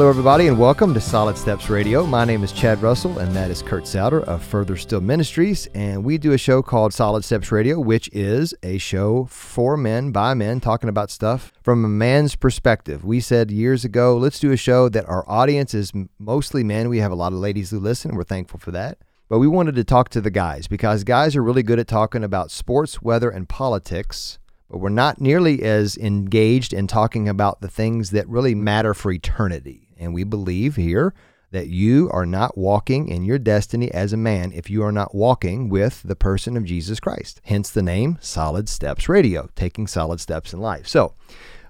Hello, 0.00 0.08
everybody, 0.08 0.46
and 0.46 0.58
welcome 0.58 0.94
to 0.94 1.00
Solid 1.00 1.36
Steps 1.36 1.68
Radio. 1.68 2.06
My 2.06 2.24
name 2.24 2.42
is 2.42 2.52
Chad 2.52 2.80
Russell, 2.80 3.18
and 3.18 3.36
that 3.36 3.50
is 3.50 3.60
Kurt 3.60 3.86
Souter 3.86 4.22
of 4.22 4.42
Further 4.42 4.78
Still 4.78 5.02
Ministries. 5.02 5.68
And 5.74 6.02
we 6.02 6.16
do 6.16 6.32
a 6.32 6.38
show 6.38 6.62
called 6.62 6.94
Solid 6.94 7.22
Steps 7.22 7.52
Radio, 7.52 7.78
which 7.78 8.08
is 8.10 8.54
a 8.62 8.78
show 8.78 9.26
for 9.26 9.76
men 9.76 10.10
by 10.10 10.32
men 10.32 10.58
talking 10.58 10.88
about 10.88 11.10
stuff 11.10 11.52
from 11.62 11.84
a 11.84 11.88
man's 11.88 12.34
perspective. 12.34 13.04
We 13.04 13.20
said 13.20 13.50
years 13.50 13.84
ago, 13.84 14.16
let's 14.16 14.40
do 14.40 14.52
a 14.52 14.56
show 14.56 14.88
that 14.88 15.06
our 15.06 15.22
audience 15.28 15.74
is 15.74 15.92
mostly 16.18 16.64
men. 16.64 16.88
We 16.88 17.00
have 17.00 17.12
a 17.12 17.14
lot 17.14 17.34
of 17.34 17.38
ladies 17.38 17.68
who 17.68 17.78
listen, 17.78 18.12
and 18.12 18.16
we're 18.16 18.24
thankful 18.24 18.58
for 18.58 18.70
that. 18.70 18.96
But 19.28 19.38
we 19.38 19.48
wanted 19.48 19.74
to 19.74 19.84
talk 19.84 20.08
to 20.10 20.22
the 20.22 20.30
guys 20.30 20.66
because 20.66 21.04
guys 21.04 21.36
are 21.36 21.42
really 21.42 21.62
good 21.62 21.78
at 21.78 21.88
talking 21.88 22.24
about 22.24 22.50
sports, 22.50 23.02
weather, 23.02 23.28
and 23.28 23.46
politics 23.46 24.38
but 24.70 24.78
we're 24.78 24.88
not 24.88 25.20
nearly 25.20 25.64
as 25.64 25.96
engaged 25.96 26.72
in 26.72 26.86
talking 26.86 27.28
about 27.28 27.60
the 27.60 27.66
things 27.66 28.10
that 28.10 28.28
really 28.28 28.54
matter 28.54 28.94
for 28.94 29.10
eternity. 29.10 29.89
And 30.00 30.12
we 30.12 30.24
believe 30.24 30.76
here 30.76 31.14
that 31.52 31.68
you 31.68 32.08
are 32.12 32.26
not 32.26 32.56
walking 32.56 33.08
in 33.08 33.24
your 33.24 33.38
destiny 33.38 33.92
as 33.92 34.12
a 34.12 34.16
man 34.16 34.52
if 34.52 34.70
you 34.70 34.82
are 34.82 34.92
not 34.92 35.14
walking 35.14 35.68
with 35.68 36.02
the 36.02 36.16
person 36.16 36.56
of 36.56 36.64
Jesus 36.64 37.00
Christ. 37.00 37.40
Hence 37.44 37.70
the 37.70 37.82
name 37.82 38.18
Solid 38.20 38.68
Steps 38.68 39.08
Radio, 39.08 39.48
taking 39.54 39.86
solid 39.86 40.20
steps 40.20 40.52
in 40.52 40.60
life. 40.60 40.86
So, 40.86 41.14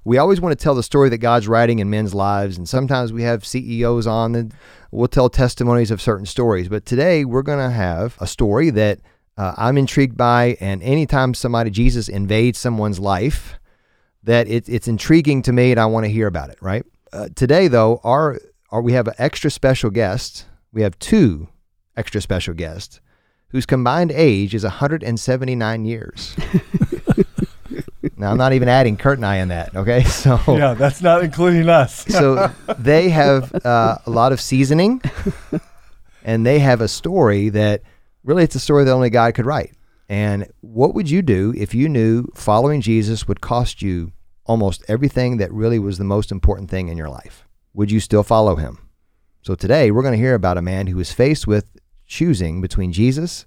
we 0.05 0.17
always 0.17 0.41
want 0.41 0.59
to 0.59 0.63
tell 0.63 0.75
the 0.75 0.83
story 0.83 1.11
that 1.11 1.19
God's 1.19 1.47
writing 1.47 1.79
in 1.79 1.91
men's 1.91 2.15
lives, 2.15 2.57
and 2.57 2.67
sometimes 2.67 3.13
we 3.13 3.23
have 3.23 3.45
CEOs 3.45 4.07
on 4.07 4.35
and 4.35 4.55
we'll 4.91 5.09
tell 5.09 5.29
testimonies 5.29 5.91
of 5.91 6.01
certain 6.01 6.25
stories. 6.25 6.69
But 6.69 6.87
today 6.87 7.25
we're 7.25 7.43
going 7.43 7.59
to 7.59 7.75
have 7.75 8.17
a 8.19 8.27
story 8.27 8.71
that 8.71 9.01
uh, 9.37 9.55
I'm 9.57 9.79
intrigued 9.79 10.17
by, 10.17 10.57
and 10.61 10.83
anytime 10.83 11.35
somebody, 11.35 11.71
Jesus, 11.71 12.09
invades 12.09 12.59
someone's 12.59 12.99
life, 12.99 13.59
that 14.23 14.49
it, 14.49 14.69
it's 14.69 14.89
intriguing 14.89 15.43
to 15.43 15.53
me 15.53 15.71
and 15.71 15.81
I 15.81 15.87
want 15.87 16.05
to 16.05 16.11
hear 16.11 16.27
about 16.27 16.51
it, 16.51 16.59
right? 16.61 16.85
Uh, 17.13 17.29
today, 17.35 17.69
though, 17.69 18.01
our, 18.05 18.39
our, 18.71 18.81
we 18.81 18.93
have 18.93 19.09
an 19.09 19.15
extra 19.19 19.51
special 19.51 19.91
guest. 19.91 20.47
We 20.73 20.83
have 20.83 20.99
two 20.99 21.49
extra 21.97 22.21
special 22.21 22.55
guests 22.55 23.01
whose 23.49 23.67
combined 23.67 24.13
age 24.13 24.55
is 24.55 24.63
179 24.63 25.85
years. 25.85 26.37
now, 28.17 28.31
I'm 28.31 28.39
not 28.39 28.53
even 28.53 28.69
adding 28.69 28.97
Kurt 28.97 29.19
and 29.19 29.27
I 29.27 29.37
in 29.37 29.49
that, 29.49 29.75
okay? 29.75 30.05
So 30.09 30.41
Yeah, 30.47 30.75
that's 30.75 31.03
not 31.03 31.25
including 31.25 31.69
us. 31.69 32.05
so 32.09 32.53
they 32.79 33.09
have 33.11 33.53
uh, 33.65 33.99
a 34.07 34.11
lot 34.11 34.33
of 34.33 34.41
seasoning, 34.41 35.03
and 36.25 36.47
they 36.47 36.61
have 36.61 36.81
a 36.81 36.89
story 36.89 37.49
that– 37.49 37.83
really 38.25 38.45
it's 38.45 38.55
a 38.55 38.61
story 38.61 38.85
that 38.85 38.93
only 38.93 39.11
God 39.11 39.35
could 39.35 39.47
write. 39.47 39.75
And 40.09 40.51
what 40.61 40.95
would 40.95 41.09
you 41.09 41.23
do 41.23 41.55
if 41.57 41.75
you 41.75 41.89
knew 41.89 42.27
following 42.35 42.81
Jesus 42.81 43.29
would 43.29 43.41
cost 43.41 43.81
you 43.81 44.13
almost 44.51 44.85
everything 44.89 45.37
that 45.37 45.53
really 45.53 45.79
was 45.79 45.97
the 45.97 46.03
most 46.03 46.33
important 46.33 46.69
thing 46.69 46.89
in 46.89 46.99
your 46.99 47.09
life? 47.09 47.47
Would 47.73 47.93
you 47.93 48.01
still 48.01 48.25
follow 48.25 48.57
him? 48.57 48.79
So 49.43 49.55
today 49.55 49.93
we're 49.93 50.03
going 50.03 50.19
to 50.19 50.19
hear 50.19 50.35
about 50.35 50.59
a 50.59 50.63
man 50.63 50.89
who 50.89 50.97
was 50.97 51.13
faced 51.13 51.47
with 51.47 51.67
choosing 52.09 52.61
between 52.61 52.91
Jesus 52.91 53.47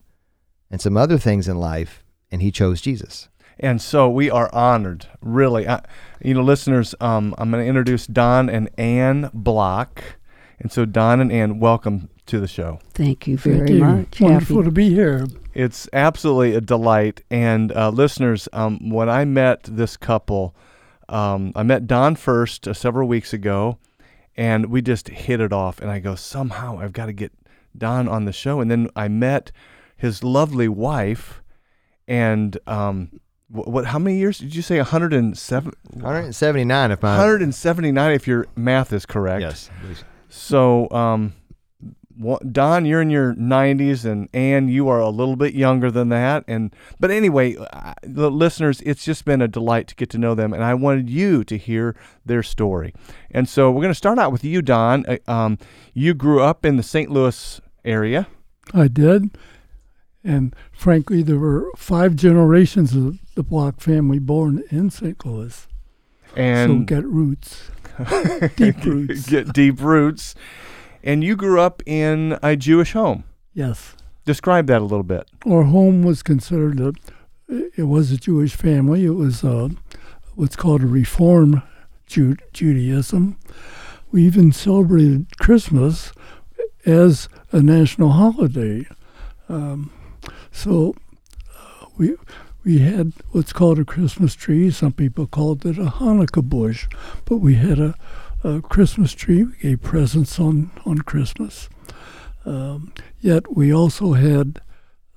and 0.72 0.80
some 0.80 0.96
other 0.96 1.18
things 1.18 1.50
in 1.50 1.58
life, 1.58 2.06
and 2.32 2.42
he 2.42 2.52
chose 2.52 2.80
Jesus. 2.80 3.28
And 3.60 3.82
so 3.82 4.10
we 4.10 4.30
are 4.30 4.50
honored, 4.56 5.08
really. 5.20 5.68
I, 5.68 5.84
you 6.22 6.36
know, 6.36 6.42
listeners, 6.42 6.96
um, 7.02 7.36
I'm 7.38 7.52
going 7.52 7.62
to 7.62 7.68
introduce 7.68 8.08
Don 8.08 8.50
and 8.50 8.70
Ann 8.80 9.30
Block. 9.34 10.02
And 10.58 10.72
so, 10.72 10.86
Don 10.86 11.20
and 11.20 11.34
Ann, 11.34 11.60
welcome 11.60 12.10
to 12.28 12.40
the 12.40 12.48
show. 12.48 12.80
Thank 12.94 13.28
you 13.28 13.38
very 13.38 13.58
Thank 13.58 13.70
you. 13.72 13.80
much. 13.80 14.22
Wonderful 14.22 14.56
Happy. 14.56 14.68
to 14.68 14.72
be 14.72 14.90
here. 14.90 15.28
It's 15.54 15.90
absolutely 15.92 16.56
a 16.56 16.62
delight. 16.62 17.22
And 17.30 17.74
uh, 17.74 17.90
listeners, 17.90 18.48
um, 18.54 18.90
when 18.90 19.10
I 19.10 19.26
met 19.26 19.64
this 19.64 19.98
couple, 19.98 20.56
um, 21.10 21.52
I 21.56 21.64
met 21.64 21.88
Don 21.88 22.16
first 22.16 22.68
uh, 22.68 22.74
several 22.74 23.08
weeks 23.08 23.34
ago, 23.34 23.78
and 24.36 24.68
we 24.68 24.82
just 24.82 25.10
hit 25.10 25.40
it 25.40 25.54
off. 25.54 25.80
And 25.80 25.90
I 25.90 26.00
go, 26.00 26.16
somehow 26.16 26.80
I've 26.80 26.94
got 26.94 27.08
to 27.08 27.14
get 27.14 27.32
Don 27.78 28.08
on 28.08 28.26
the 28.26 28.34
show. 28.34 28.62
And 28.62 28.70
then 28.70 28.90
I 28.96 29.08
met 29.08 29.52
his 29.96 30.24
lovely 30.24 30.68
wife, 30.68 31.42
and 32.08 32.58
um, 32.68 33.20
what, 33.48 33.68
what? 33.68 33.86
How 33.86 34.00
many 34.00 34.18
years 34.18 34.40
did 34.40 34.56
you 34.56 34.62
say? 34.62 34.78
107. 34.78 35.74
179, 35.92 36.92
if 36.92 37.02
my 37.02 37.10
179, 37.10 38.12
if 38.12 38.28
your 38.28 38.48
math 38.56 38.92
is 38.92 39.06
correct. 39.06 39.42
Yes. 39.42 39.70
So, 40.30 40.90
um, 40.90 41.34
Don, 42.52 42.86
you're 42.86 43.02
in 43.02 43.10
your 43.10 43.34
90s, 43.36 44.06
and 44.06 44.30
Ann, 44.34 44.68
you 44.68 44.88
are 44.88 45.00
a 45.00 45.10
little 45.10 45.36
bit 45.36 45.54
younger 45.54 45.90
than 45.90 46.10
that. 46.10 46.44
And 46.48 46.74
but 47.00 47.12
anyway, 47.12 47.56
the 48.04 48.30
listeners, 48.30 48.82
it's 48.82 49.04
just 49.04 49.26
been 49.26 49.42
a 49.42 49.48
delight 49.48 49.88
to 49.88 49.96
get 49.96 50.10
to 50.12 50.18
know 50.18 50.36
them, 50.36 50.54
and 50.54 50.64
I 50.64 50.74
wanted 50.74 51.10
you 51.10 51.44
to 51.46 51.58
hear 51.58 51.96
their 52.26 52.44
story. 52.44 52.94
And 53.32 53.50
so 53.50 53.72
we're 53.72 53.82
going 53.82 53.92
to 53.92 53.96
start 53.96 54.20
out 54.20 54.32
with 54.32 54.44
you, 54.44 54.62
Don. 54.62 55.06
Uh, 55.06 55.18
um, 55.28 55.58
you 55.94 56.14
grew 56.14 56.42
up 56.42 56.66
in 56.66 56.78
the 56.78 56.84
St. 56.84 57.10
Louis 57.10 57.60
area. 57.84 58.28
I 58.74 58.88
did, 58.88 59.32
and 60.24 60.56
frankly, 60.72 61.22
there 61.24 61.40
were 61.40 61.70
five 61.76 62.16
generations 62.16 62.96
of 62.96 63.20
the 63.36 63.44
Block 63.44 63.82
family 63.82 64.20
born 64.20 64.64
in 64.70 64.90
St. 64.90 65.26
Louis. 65.26 65.68
And 66.36 66.72
so 66.90 66.96
get 66.96 67.06
roots, 67.06 67.70
deep 68.56 68.84
roots. 68.84 69.30
get 69.30 69.54
deep 69.54 69.82
roots. 69.82 70.36
And 71.04 71.24
you 71.24 71.36
grew 71.36 71.60
up 71.60 71.84
in 71.86 72.38
a 72.42 72.56
Jewish 72.56 72.94
home. 72.94 73.26
Yes. 73.54 73.96
Describe 74.26 74.68
that 74.68 74.82
a 74.82 74.86
little 74.86 75.04
bit. 75.04 75.30
Our 75.46 75.64
home 75.64 76.04
was 76.04 76.24
considered 76.24 76.80
a, 76.80 76.94
it 77.76 77.84
was 77.84 78.12
a 78.12 78.18
Jewish 78.18 78.56
family. 78.56 79.06
It 79.06 79.12
was 79.16 79.44
a, 79.44 79.66
uh, 79.66 79.70
what's 80.36 80.56
called 80.56 80.82
a 80.82 80.88
Reform 80.88 81.62
Ju- 82.08 82.38
Judaism. 82.54 83.38
We 84.12 84.24
even 84.24 84.52
celebrated 84.54 85.38
Christmas 85.40 86.14
as 86.86 87.28
a 87.52 87.62
national 87.62 88.10
holiday. 88.12 88.88
Um, 89.50 89.92
so 90.52 90.96
uh, 91.60 91.86
we 91.98 92.16
we 92.64 92.80
had 92.80 93.12
what's 93.32 93.52
called 93.52 93.78
a 93.80 93.86
Christmas 93.86 94.36
tree. 94.36 94.72
Some 94.72 94.94
people 94.94 95.28
called 95.28 95.66
it 95.66 95.78
a 95.78 95.86
Hanukkah 95.86 96.44
bush, 96.44 96.88
but 97.26 97.38
we 97.38 97.56
had 97.56 97.80
a 97.80 97.96
a 98.44 98.62
Christmas 98.62 99.14
tree. 99.14 99.44
We 99.44 99.56
gave 99.62 99.82
presents 99.82 100.40
on, 100.40 100.72
on 100.86 101.00
Christmas. 101.00 101.70
Um, 102.46 102.94
yet 103.22 103.56
we 103.56 103.74
also 103.74 104.14
had 104.14 104.62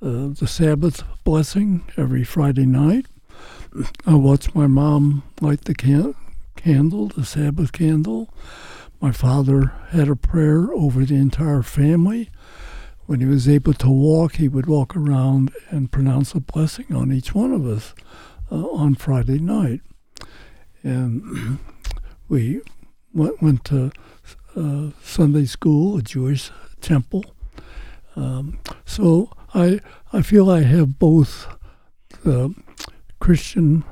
uh, 0.00 0.28
the 0.28 0.46
Sabbath 0.46 1.02
blessing 1.24 1.84
every 1.96 2.22
Friday 2.22 2.66
night. 2.66 3.06
I 4.06 4.14
watched 4.14 4.54
my 4.54 4.66
mom 4.66 5.24
light 5.40 5.62
the 5.64 5.74
can- 5.74 6.14
candle, 6.54 7.08
the 7.08 7.24
Sabbath 7.24 7.72
candle. 7.72 8.32
My 9.00 9.12
father 9.12 9.72
had 9.90 10.08
a 10.08 10.16
prayer 10.16 10.72
over 10.72 11.04
the 11.04 11.16
entire 11.16 11.62
family. 11.62 12.30
When 13.06 13.20
he 13.20 13.26
was 13.26 13.48
able 13.48 13.74
to 13.74 13.90
walk, 13.90 14.36
he 14.36 14.48
would 14.48 14.66
walk 14.66 14.96
around 14.96 15.52
and 15.68 15.92
pronounce 15.92 16.34
a 16.34 16.40
blessing 16.40 16.94
on 16.94 17.12
each 17.12 17.34
one 17.34 17.52
of 17.52 17.66
us 17.66 17.94
uh, 18.50 18.66
on 18.68 18.94
Friday 18.94 19.38
night. 19.38 19.80
And 20.82 21.58
we 22.28 22.62
went, 23.16 23.42
went 23.42 23.64
to 23.64 23.90
uh, 24.54 24.90
Sunday 25.02 25.46
school, 25.46 25.98
a 25.98 26.02
Jewish 26.02 26.50
temple. 26.80 27.24
Um, 28.14 28.58
so 28.84 29.30
I 29.54 29.80
I 30.12 30.22
feel 30.22 30.50
I 30.50 30.62
have 30.62 30.98
both 30.98 31.46
the 32.24 32.54
Christian 33.20 33.84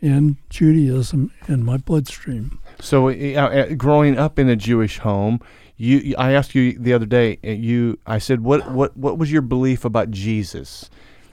and 0.00 0.36
Judaism 0.50 1.32
in 1.48 1.64
my 1.64 1.78
bloodstream. 1.78 2.60
So 2.80 3.08
uh, 3.08 3.74
growing 3.74 4.18
up 4.18 4.38
in 4.38 4.48
a 4.48 4.56
Jewish 4.56 4.98
home, 4.98 5.40
you 5.76 6.14
I 6.18 6.32
asked 6.32 6.54
you 6.54 6.78
the 6.78 6.92
other 6.92 7.06
day. 7.06 7.38
Uh, 7.44 7.50
you 7.50 7.98
I 8.06 8.18
said 8.18 8.40
what 8.40 8.70
what 8.70 8.96
what 8.96 9.18
was 9.18 9.32
your 9.32 9.42
belief 9.42 9.84
about 9.84 10.10
Jesus, 10.10 10.90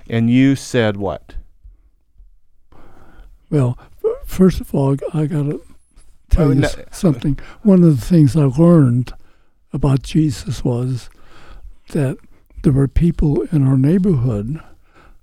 and 0.09 0.29
you 0.29 0.55
said 0.55 0.97
what? 0.97 1.35
Well, 3.49 3.77
first 4.25 4.59
of 4.59 4.73
all, 4.73 4.97
I 5.13 5.27
got 5.27 5.43
to 5.43 5.61
tell 6.33 6.47
oh, 6.47 6.51
you 6.51 6.61
no. 6.61 6.69
something. 6.91 7.39
One 7.61 7.83
of 7.83 7.99
the 7.99 8.05
things 8.05 8.35
I 8.35 8.45
learned 8.45 9.13
about 9.71 10.03
Jesus 10.03 10.63
was 10.63 11.09
that 11.89 12.17
there 12.63 12.73
were 12.73 12.87
people 12.87 13.43
in 13.51 13.67
our 13.67 13.77
neighborhood 13.77 14.61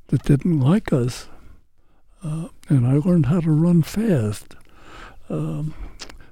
that 0.09 0.23
didn't 0.25 0.61
like 0.61 0.93
us, 0.93 1.29
uh, 2.23 2.49
and 2.69 2.87
I 2.87 2.95
learned 2.95 3.27
how 3.27 3.41
to 3.41 3.51
run 3.51 3.83
fast. 3.83 4.55
Um, 5.29 5.75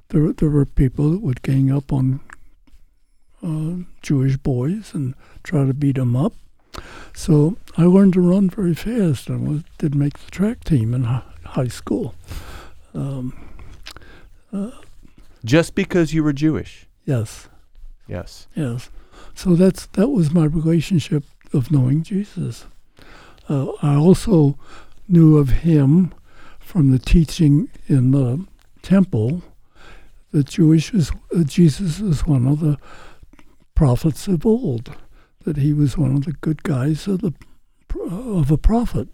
there, 0.08 0.32
there 0.32 0.50
were 0.50 0.66
people 0.66 1.10
that 1.10 1.22
would 1.22 1.42
gang 1.42 1.70
up 1.70 1.92
on 1.92 2.20
uh, 3.42 3.84
Jewish 4.02 4.36
boys 4.36 4.92
and 4.94 5.14
try 5.42 5.64
to 5.64 5.74
beat 5.74 5.96
them 5.96 6.16
up. 6.16 6.34
So 7.14 7.56
I 7.76 7.84
learned 7.84 8.12
to 8.14 8.20
run 8.20 8.50
very 8.50 8.74
fast 8.74 9.28
and 9.28 9.48
was, 9.48 9.62
did 9.78 9.94
make 9.94 10.18
the 10.18 10.30
track 10.30 10.64
team 10.64 10.94
in 10.94 11.04
high 11.04 11.68
school. 11.68 12.14
Um, 12.94 13.47
just 15.44 15.74
because 15.74 16.14
you 16.14 16.22
were 16.22 16.32
Jewish. 16.32 16.86
Yes. 17.04 17.48
Yes. 18.06 18.48
Yes. 18.54 18.90
So 19.34 19.54
that's 19.54 19.86
that 19.86 20.08
was 20.08 20.32
my 20.32 20.44
relationship 20.44 21.24
of 21.52 21.70
knowing 21.70 22.02
Jesus. 22.02 22.66
Uh, 23.48 23.72
I 23.82 23.94
also 23.94 24.58
knew 25.08 25.38
of 25.38 25.48
him 25.48 26.12
from 26.58 26.90
the 26.90 26.98
teaching 26.98 27.70
in 27.86 28.10
the 28.10 28.46
temple 28.82 29.42
that 30.32 30.46
Jewish 30.46 30.92
was, 30.92 31.10
uh, 31.34 31.44
Jesus 31.44 32.00
was 32.00 32.26
one 32.26 32.46
of 32.46 32.60
the 32.60 32.76
prophets 33.74 34.28
of 34.28 34.44
old, 34.44 34.94
that 35.44 35.56
he 35.56 35.72
was 35.72 35.96
one 35.96 36.14
of 36.14 36.24
the 36.24 36.32
good 36.32 36.62
guys 36.62 37.06
of 37.06 37.20
the 37.22 37.32
of 38.10 38.50
a 38.50 38.58
prophet. 38.58 39.08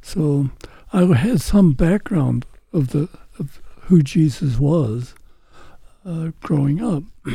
So 0.00 0.50
I 0.92 1.04
had 1.14 1.40
some 1.40 1.72
background 1.72 2.46
of 2.72 2.88
the 2.88 3.08
of 3.38 3.60
who 3.86 4.02
Jesus 4.02 4.58
was 4.58 5.14
uh, 6.06 6.30
growing 6.40 6.82
up. 6.82 7.04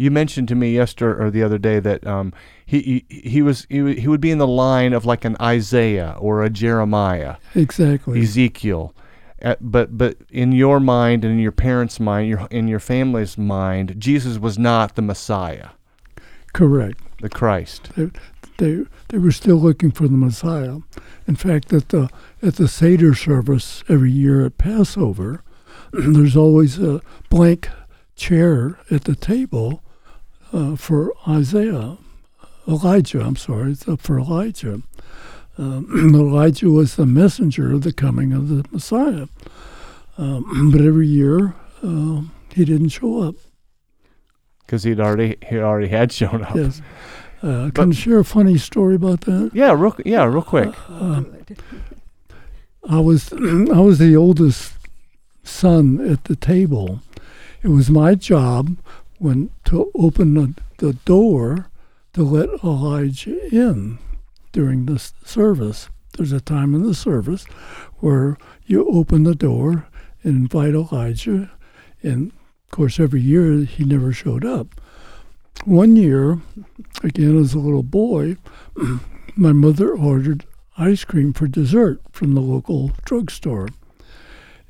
You 0.00 0.12
mentioned 0.12 0.46
to 0.46 0.54
me 0.54 0.72
yesterday 0.74 1.20
or 1.24 1.28
the 1.28 1.42
other 1.42 1.58
day 1.58 1.80
that 1.80 2.06
um, 2.06 2.32
he, 2.64 3.04
he 3.10 3.20
he 3.30 3.42
was 3.42 3.66
he, 3.68 3.96
he 3.96 4.06
would 4.06 4.20
be 4.20 4.30
in 4.30 4.38
the 4.38 4.46
line 4.46 4.92
of 4.92 5.04
like 5.04 5.24
an 5.24 5.36
Isaiah 5.40 6.14
or 6.20 6.44
a 6.44 6.48
Jeremiah, 6.50 7.34
Exactly. 7.56 8.20
Ezekiel. 8.22 8.94
Uh, 9.42 9.56
but 9.60 9.98
but 9.98 10.16
in 10.30 10.52
your 10.52 10.78
mind 10.78 11.24
and 11.24 11.34
in 11.34 11.40
your 11.40 11.50
parents' 11.50 11.98
mind, 11.98 12.28
your 12.28 12.46
in 12.52 12.68
your 12.68 12.78
family's 12.78 13.36
mind, 13.36 13.96
Jesus 13.98 14.38
was 14.38 14.56
not 14.56 14.94
the 14.94 15.02
Messiah, 15.02 15.70
Correct. 16.52 17.00
the 17.20 17.28
Christ. 17.28 17.90
They 18.58 18.84
they 19.08 19.18
were 19.18 19.32
still 19.32 19.56
looking 19.56 19.90
for 19.90 20.06
the 20.06 20.16
Messiah. 20.16 20.76
In 21.26 21.34
fact, 21.34 21.72
at 21.72 21.88
the 21.88 22.08
at 22.40 22.54
the 22.54 22.68
Seder 22.68 23.16
service 23.16 23.82
every 23.88 24.12
year 24.12 24.46
at 24.46 24.58
Passover, 24.58 25.42
there's 25.92 26.36
always 26.36 26.78
a 26.78 27.00
blank 27.30 27.68
chair 28.16 28.78
at 28.90 29.04
the 29.04 29.14
table 29.16 29.82
uh, 30.52 30.76
for 30.76 31.12
Isaiah, 31.26 31.98
Elijah. 32.66 33.20
I'm 33.20 33.36
sorry, 33.36 33.72
it's 33.72 33.88
up 33.88 34.00
for 34.00 34.18
Elijah. 34.18 34.82
Um, 35.56 36.14
Elijah 36.14 36.68
was 36.70 36.96
the 36.96 37.06
messenger 37.06 37.72
of 37.72 37.82
the 37.82 37.92
coming 37.92 38.32
of 38.32 38.48
the 38.48 38.64
Messiah. 38.70 39.26
Um, 40.16 40.70
but 40.72 40.80
every 40.80 41.06
year 41.06 41.54
uh, 41.82 42.22
he 42.54 42.64
didn't 42.64 42.90
show 42.90 43.22
up. 43.22 43.34
because 44.66 44.82
he'd 44.84 45.00
already 45.00 45.36
he 45.48 45.58
already 45.58 45.88
had 45.88 46.12
shown 46.12 46.44
up. 46.44 46.54
Yes. 46.54 46.82
Uh, 47.40 47.70
can 47.72 47.90
I 47.90 47.94
share 47.94 48.18
a 48.18 48.24
funny 48.24 48.58
story 48.58 48.96
about 48.96 49.20
that? 49.22 49.52
Yeah, 49.54 49.72
real 49.72 49.94
yeah, 50.04 50.24
real 50.24 50.42
quick. 50.42 50.74
Uh, 50.88 51.22
I 52.88 52.98
was 52.98 53.32
I 53.32 53.78
was 53.80 53.98
the 53.98 54.16
oldest 54.16 54.72
son 55.48 56.00
at 56.08 56.24
the 56.24 56.36
table. 56.36 57.00
It 57.62 57.68
was 57.68 57.90
my 57.90 58.14
job 58.14 58.76
when 59.18 59.50
to 59.64 59.90
open 59.94 60.34
the, 60.34 60.54
the 60.76 60.92
door 60.92 61.66
to 62.12 62.22
let 62.22 62.62
Elijah 62.62 63.54
in 63.54 63.98
during 64.52 64.86
the 64.86 64.98
service. 65.24 65.88
There's 66.16 66.32
a 66.32 66.40
time 66.40 66.74
in 66.74 66.82
the 66.82 66.94
service 66.94 67.44
where 67.98 68.36
you 68.66 68.88
open 68.88 69.24
the 69.24 69.34
door 69.34 69.86
and 70.22 70.36
invite 70.36 70.74
Elijah, 70.74 71.50
and 72.02 72.32
of 72.64 72.70
course 72.70 73.00
every 73.00 73.20
year 73.20 73.64
he 73.64 73.84
never 73.84 74.12
showed 74.12 74.44
up. 74.44 74.80
One 75.64 75.96
year, 75.96 76.40
again 77.02 77.38
as 77.38 77.54
a 77.54 77.58
little 77.58 77.82
boy, 77.82 78.36
my 79.36 79.52
mother 79.52 79.96
ordered 79.96 80.44
ice 80.76 81.04
cream 81.04 81.32
for 81.32 81.48
dessert 81.48 82.00
from 82.12 82.34
the 82.34 82.40
local 82.40 82.92
drugstore. 83.04 83.68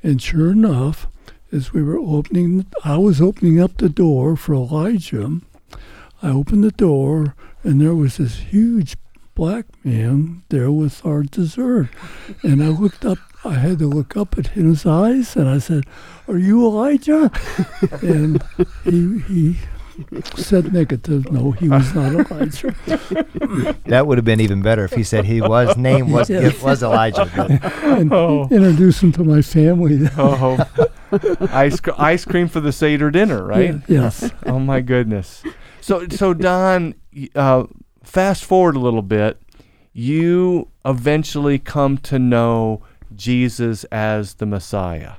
And 0.01 0.21
sure 0.21 0.51
enough, 0.51 1.07
as 1.51 1.73
we 1.73 1.83
were 1.83 1.97
opening, 1.97 2.65
I 2.83 2.97
was 2.97 3.21
opening 3.21 3.59
up 3.59 3.77
the 3.77 3.89
door 3.89 4.35
for 4.35 4.53
Elijah. 4.53 5.41
I 6.21 6.29
opened 6.29 6.63
the 6.63 6.71
door, 6.71 7.35
and 7.63 7.81
there 7.81 7.95
was 7.95 8.17
this 8.17 8.37
huge 8.37 8.95
black 9.35 9.65
man 9.85 10.43
there 10.49 10.71
with 10.71 11.05
our 11.05 11.23
dessert. 11.23 11.89
And 12.43 12.63
I 12.63 12.67
looked 12.67 13.05
up, 13.05 13.17
I 13.43 13.53
had 13.53 13.79
to 13.79 13.87
look 13.87 14.15
up 14.15 14.37
at 14.37 14.47
his 14.47 14.85
eyes, 14.85 15.35
and 15.35 15.47
I 15.49 15.59
said, 15.59 15.85
Are 16.27 16.37
you 16.37 16.65
Elijah? 16.65 17.31
and 18.01 18.43
he, 18.83 19.19
he 19.19 19.55
said 20.35 20.73
negative. 20.73 21.31
No, 21.31 21.51
he 21.51 21.69
was 21.69 21.93
not 21.93 22.13
Elijah. 22.31 22.73
That 23.85 24.05
would 24.07 24.17
have 24.17 24.25
been 24.25 24.39
even 24.39 24.61
better 24.61 24.83
if 24.85 24.93
he 24.93 25.03
said 25.03 25.25
he 25.25 25.41
was 25.41 25.75
name 25.77 26.11
was 26.11 26.29
Yes. 26.29 26.61
was 26.61 26.83
Elijah. 26.83 27.29
And 27.83 28.11
Oh. 28.13 28.47
introduce 28.51 29.01
him 29.03 29.11
to 29.13 29.23
my 29.23 29.41
family. 29.41 30.07
Oh, 30.17 30.57
ice 31.51 31.79
cr- 31.79 31.91
ice 31.97 32.25
cream 32.25 32.47
for 32.47 32.59
the 32.59 32.71
Seder 32.71 33.11
dinner, 33.11 33.43
right? 33.45 33.75
Yeah, 33.87 34.01
yes. 34.03 34.31
Oh 34.45 34.59
my 34.59 34.81
goodness. 34.81 35.43
So 35.81 36.07
so 36.09 36.33
Don, 36.33 36.95
uh, 37.35 37.63
fast 38.03 38.45
forward 38.45 38.75
a 38.75 38.79
little 38.79 39.01
bit. 39.01 39.41
You 39.93 40.67
eventually 40.85 41.57
come 41.59 41.97
to 41.99 42.19
know 42.19 42.81
Jesus 43.15 43.83
as 43.85 44.35
the 44.35 44.45
Messiah. 44.45 45.13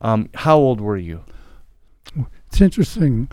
Um, 0.00 0.30
how 0.34 0.56
old 0.56 0.80
were 0.80 0.96
you? 0.96 1.24
It's 2.46 2.60
interesting. 2.60 3.28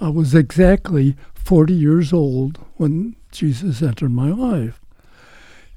I 0.00 0.08
was 0.08 0.34
exactly 0.34 1.14
40 1.34 1.74
years 1.74 2.12
old 2.12 2.58
when 2.76 3.16
Jesus 3.30 3.82
entered 3.82 4.12
my 4.12 4.30
life. 4.30 4.80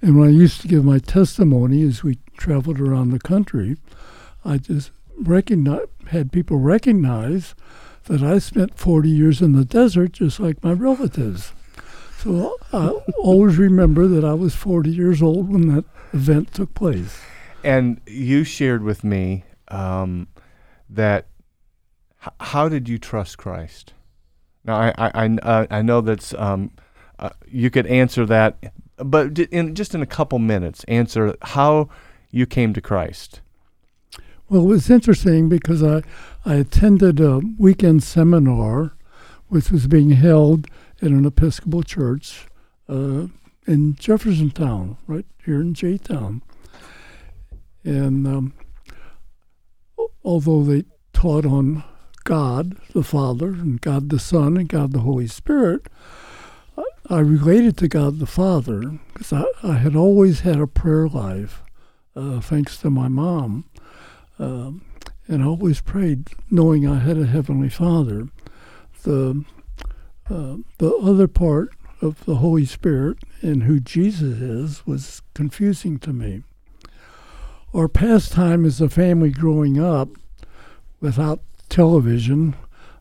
And 0.01 0.17
when 0.17 0.29
I 0.29 0.31
used 0.31 0.61
to 0.61 0.67
give 0.67 0.85
my 0.85 0.99
testimony 0.99 1.81
as 1.83 2.03
we 2.03 2.19
traveled 2.37 2.79
around 2.79 3.11
the 3.11 3.19
country, 3.19 3.77
I 4.45 4.57
just 4.57 4.91
recognize, 5.17 5.87
had 6.07 6.31
people 6.31 6.57
recognize 6.57 7.53
that 8.05 8.21
I 8.21 8.39
spent 8.39 8.77
40 8.77 9.09
years 9.09 9.41
in 9.41 9.53
the 9.53 9.65
desert 9.65 10.13
just 10.13 10.39
like 10.39 10.63
my 10.63 10.73
relatives. 10.73 11.53
So 12.19 12.57
I 12.71 12.87
always 13.17 13.57
remember 13.57 14.07
that 14.07 14.23
I 14.23 14.33
was 14.33 14.55
40 14.55 14.89
years 14.89 15.21
old 15.21 15.51
when 15.51 15.73
that 15.75 15.85
event 16.13 16.53
took 16.53 16.73
place. 16.73 17.19
And 17.63 18.01
you 18.05 18.43
shared 18.43 18.83
with 18.83 19.03
me 19.03 19.45
um, 19.69 20.27
that 20.89 21.27
h- 22.25 22.33
how 22.39 22.67
did 22.69 22.89
you 22.89 22.97
trust 22.97 23.37
Christ? 23.37 23.93
Now 24.65 24.75
I 24.75 24.94
I 24.98 25.12
I, 25.13 25.38
uh, 25.42 25.68
I 25.69 25.81
know 25.81 26.01
that's 26.01 26.33
um, 26.36 26.71
uh, 27.19 27.30
you 27.48 27.69
could 27.69 27.88
answer 27.88 28.25
that, 28.25 28.57
but 28.98 29.38
in 29.39 29.75
just 29.75 29.94
in 29.95 30.01
a 30.01 30.07
couple 30.07 30.39
minutes, 30.39 30.83
answer 30.86 31.36
how 31.42 31.89
you 32.31 32.45
came 32.45 32.74
to 32.74 32.82
Christ. 32.82 33.41
Well, 34.50 34.63
it 34.63 34.67
was 34.67 34.89
interesting 34.89 35.50
because 35.50 35.82
I, 35.82 36.01
I 36.46 36.55
attended 36.55 37.20
a 37.20 37.41
weekend 37.58 38.03
seminar 38.03 38.96
which 39.53 39.70
was 39.70 39.86
being 39.86 40.10
held 40.10 40.65
at 41.00 41.10
an 41.10 41.25
Episcopal 41.25 41.84
church 41.84 42.48
uh, 42.89 43.27
in 43.67 43.93
Jeffersontown, 43.93 44.98
right 45.05 45.27
here 45.46 45.62
in 45.62 45.75
J 45.75 46.00
Town. 46.00 46.41
And 47.84 48.25
um, 48.25 48.53
although 50.24 50.63
they 50.63 50.86
taught 51.13 51.46
on 51.46 51.84
God 52.24 52.77
the 52.94 53.03
Father 53.03 53.50
and 53.50 53.82
God 53.82 54.10
the 54.10 54.20
Son 54.20 54.58
and 54.58 54.70
God 54.70 54.92
the 54.92 55.00
Holy 55.00 55.27
Spirit, 55.27 55.88
I, 57.10 57.20
related 57.20 57.77
to 57.77 57.88
God 57.88 58.20
the 58.20 58.25
Father 58.25 59.00
because 59.13 59.34
I, 59.34 59.44
I 59.62 59.74
had 59.74 59.96
always 59.96 60.42
had 60.42 60.60
a 60.60 60.68
prayer 60.68 61.08
life, 61.08 61.62
uh, 62.15 62.39
thanks 62.39 62.77
to 62.77 62.89
my 62.89 63.08
mom. 63.08 63.65
Um, 64.39 64.86
and 65.27 65.44
I 65.44 65.46
always 65.46 65.82
prayed 65.82 66.30
knowing 66.50 66.88
I 66.88 67.00
had 67.00 67.18
a 67.18 67.25
Heavenly 67.25 67.70
Father. 67.70 68.27
The, 69.03 69.44
uh, 70.30 70.58
the 70.77 70.96
other 71.01 71.27
part 71.27 71.70
of 72.01 72.24
the 72.25 72.36
Holy 72.36 72.65
Spirit 72.65 73.18
and 73.42 73.63
who 73.63 73.80
Jesus 73.80 74.39
is 74.39 74.86
was 74.86 75.22
confusing 75.34 76.00
to 76.00 76.13
me. 76.13 76.44
Our 77.74 77.88
pastime 77.88 78.65
as 78.65 78.80
a 78.82 78.89
family 78.89 79.32
growing 79.32 79.80
up 79.80 80.10
without 81.00 81.42
television 81.74 82.56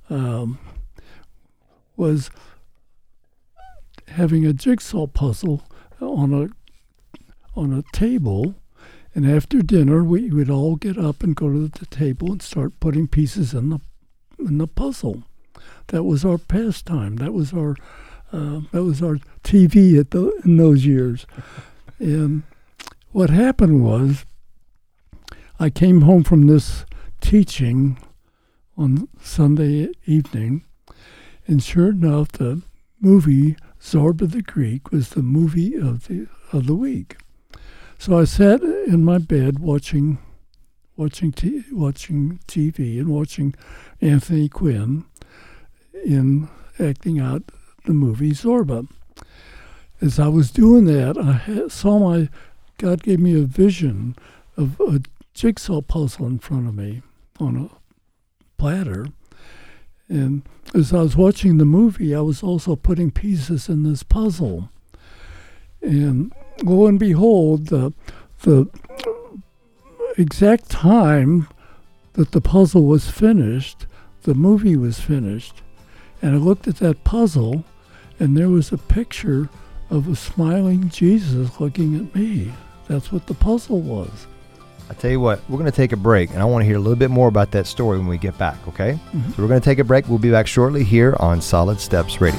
um, 0.08 0.58
was 1.96 2.30
having 4.08 4.46
a 4.46 4.52
jigsaw 4.52 5.06
puzzle 5.06 5.62
on 6.00 6.32
a 6.32 6.48
on 7.54 7.72
a 7.72 7.82
table 7.92 8.54
and 9.14 9.30
after 9.30 9.60
dinner, 9.60 10.02
we 10.02 10.30
would 10.30 10.48
all 10.48 10.76
get 10.76 10.96
up 10.96 11.22
and 11.22 11.36
go 11.36 11.50
to 11.50 11.68
the 11.68 11.86
table 11.86 12.32
and 12.32 12.40
start 12.40 12.80
putting 12.80 13.08
pieces 13.08 13.52
in 13.52 13.68
the 13.68 13.80
in 14.38 14.58
the 14.58 14.66
puzzle. 14.66 15.24
That 15.88 16.04
was 16.04 16.24
our 16.24 16.38
pastime. 16.38 17.16
That 17.16 17.34
was 17.34 17.52
our 17.52 17.76
uh, 18.32 18.62
that 18.72 18.82
was 18.82 19.02
our 19.02 19.18
TV 19.44 19.98
at 20.00 20.12
the 20.12 20.32
in 20.44 20.56
those 20.56 20.86
years. 20.86 21.26
and 21.98 22.44
what 23.10 23.28
happened 23.28 23.84
was, 23.84 24.24
I 25.60 25.68
came 25.68 26.02
home 26.02 26.24
from 26.24 26.46
this 26.46 26.86
teaching 27.20 27.98
on 28.76 29.08
Sunday 29.20 29.90
evening, 30.06 30.64
and 31.46 31.62
sure 31.62 31.90
enough, 31.90 32.32
the 32.32 32.62
movie 33.00 33.56
Zorba 33.80 34.30
the 34.30 34.42
Greek 34.42 34.92
was 34.92 35.10
the 35.10 35.22
movie 35.22 35.74
of 35.74 36.06
the 36.06 36.28
of 36.52 36.66
the 36.66 36.74
week. 36.74 37.16
So 37.98 38.18
I 38.18 38.24
sat 38.24 38.62
in 38.62 39.04
my 39.04 39.18
bed 39.18 39.58
watching, 39.58 40.18
watching, 40.96 41.32
t- 41.32 41.64
watching 41.70 42.40
TV 42.48 42.98
and 42.98 43.08
watching 43.08 43.54
Anthony 44.00 44.48
Quinn 44.48 45.04
in 46.04 46.48
acting 46.80 47.20
out 47.20 47.44
the 47.84 47.92
movie 47.92 48.32
Zorba. 48.32 48.88
As 50.00 50.18
I 50.18 50.26
was 50.28 50.50
doing 50.50 50.84
that, 50.86 51.16
I 51.16 51.68
saw 51.68 51.98
my 51.98 52.28
God 52.78 53.04
gave 53.04 53.20
me 53.20 53.40
a 53.40 53.44
vision 53.44 54.16
of 54.56 54.80
a 54.80 55.00
jigsaw 55.32 55.80
puzzle 55.80 56.26
in 56.26 56.40
front 56.40 56.66
of 56.66 56.74
me 56.74 57.02
on 57.38 57.56
a 57.56 57.81
platter. 58.62 59.08
And 60.08 60.42
as 60.72 60.92
I 60.92 61.02
was 61.02 61.16
watching 61.16 61.58
the 61.58 61.64
movie, 61.64 62.14
I 62.14 62.20
was 62.20 62.44
also 62.44 62.76
putting 62.76 63.10
pieces 63.10 63.68
in 63.68 63.82
this 63.82 64.04
puzzle. 64.04 64.70
And 65.80 66.32
lo 66.62 66.86
and 66.86 66.96
behold, 66.96 67.66
the, 67.66 67.92
the 68.42 68.68
exact 70.16 70.70
time 70.70 71.48
that 72.12 72.30
the 72.30 72.40
puzzle 72.40 72.84
was 72.84 73.10
finished, 73.10 73.86
the 74.22 74.34
movie 74.34 74.76
was 74.76 75.00
finished. 75.00 75.60
And 76.22 76.36
I 76.36 76.38
looked 76.38 76.68
at 76.68 76.76
that 76.76 77.02
puzzle, 77.02 77.64
and 78.20 78.36
there 78.36 78.48
was 78.48 78.70
a 78.70 78.78
picture 78.78 79.48
of 79.90 80.06
a 80.06 80.14
smiling 80.14 80.88
Jesus 80.88 81.58
looking 81.58 81.96
at 81.96 82.14
me. 82.14 82.52
That's 82.86 83.10
what 83.10 83.26
the 83.26 83.34
puzzle 83.34 83.80
was. 83.80 84.28
I 84.92 84.94
tell 84.94 85.10
you 85.10 85.20
what, 85.20 85.40
we're 85.48 85.56
going 85.56 85.70
to 85.70 85.74
take 85.74 85.92
a 85.92 85.96
break, 85.96 86.28
and 86.32 86.42
I 86.42 86.44
want 86.44 86.60
to 86.60 86.66
hear 86.66 86.76
a 86.76 86.78
little 86.78 86.98
bit 86.98 87.10
more 87.10 87.26
about 87.26 87.50
that 87.52 87.66
story 87.66 87.96
when 87.96 88.06
we 88.08 88.18
get 88.18 88.36
back, 88.36 88.58
okay? 88.68 88.98
Mhm. 89.14 89.34
So 89.34 89.42
we're 89.42 89.48
going 89.48 89.58
to 89.60 89.64
take 89.64 89.78
a 89.78 89.84
break. 89.84 90.06
We'll 90.06 90.18
be 90.18 90.30
back 90.30 90.46
shortly 90.46 90.84
here 90.84 91.16
on 91.18 91.40
Solid 91.40 91.80
Steps 91.80 92.20
Radio. 92.20 92.38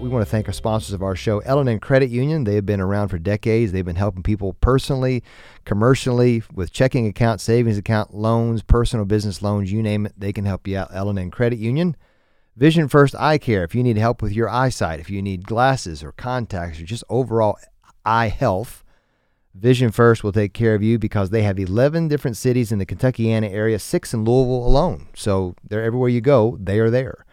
We 0.00 0.08
want 0.08 0.22
to 0.24 0.30
thank 0.30 0.48
our 0.48 0.52
sponsors 0.52 0.92
of 0.92 1.04
our 1.04 1.14
show, 1.14 1.38
L&N 1.38 1.78
Credit 1.78 2.10
Union. 2.10 2.42
They 2.42 2.56
have 2.56 2.66
been 2.66 2.80
around 2.80 3.08
for 3.10 3.18
decades. 3.18 3.70
They've 3.70 3.84
been 3.84 3.94
helping 3.94 4.24
people 4.24 4.54
personally, 4.54 5.22
commercially, 5.64 6.42
with 6.52 6.72
checking 6.72 7.06
account, 7.06 7.40
savings 7.40 7.78
account, 7.78 8.12
loans, 8.12 8.64
personal 8.64 9.04
business 9.04 9.40
loans, 9.40 9.70
you 9.70 9.84
name 9.84 10.06
it. 10.06 10.14
They 10.18 10.32
can 10.32 10.44
help 10.46 10.66
you 10.66 10.78
out. 10.78 10.90
L&N 10.92 11.30
Credit 11.30 11.60
Union. 11.60 11.94
Vision 12.56 12.88
First 12.88 13.14
Eye 13.14 13.38
Care. 13.38 13.62
If 13.62 13.72
you 13.76 13.84
need 13.84 13.98
help 13.98 14.20
with 14.20 14.32
your 14.32 14.48
eyesight, 14.48 14.98
if 14.98 15.10
you 15.10 15.22
need 15.22 15.46
glasses 15.46 16.02
or 16.02 16.10
contacts 16.10 16.80
or 16.80 16.84
just 16.84 17.04
overall 17.08 17.56
eye 18.04 18.28
health, 18.28 18.82
Vision 19.58 19.90
First 19.90 20.22
will 20.22 20.32
take 20.32 20.52
care 20.52 20.74
of 20.74 20.82
you 20.82 20.98
because 20.98 21.30
they 21.30 21.42
have 21.42 21.58
11 21.58 22.08
different 22.08 22.36
cities 22.36 22.72
in 22.72 22.78
the 22.78 22.86
Kentuckiana 22.86 23.50
area, 23.50 23.78
six 23.78 24.12
in 24.12 24.24
Louisville 24.24 24.66
alone. 24.66 25.08
So 25.14 25.54
they're 25.66 25.82
everywhere 25.82 26.08
you 26.08 26.20
go, 26.20 26.58
they 26.60 26.78
are 26.78 26.90
there. 26.90 27.24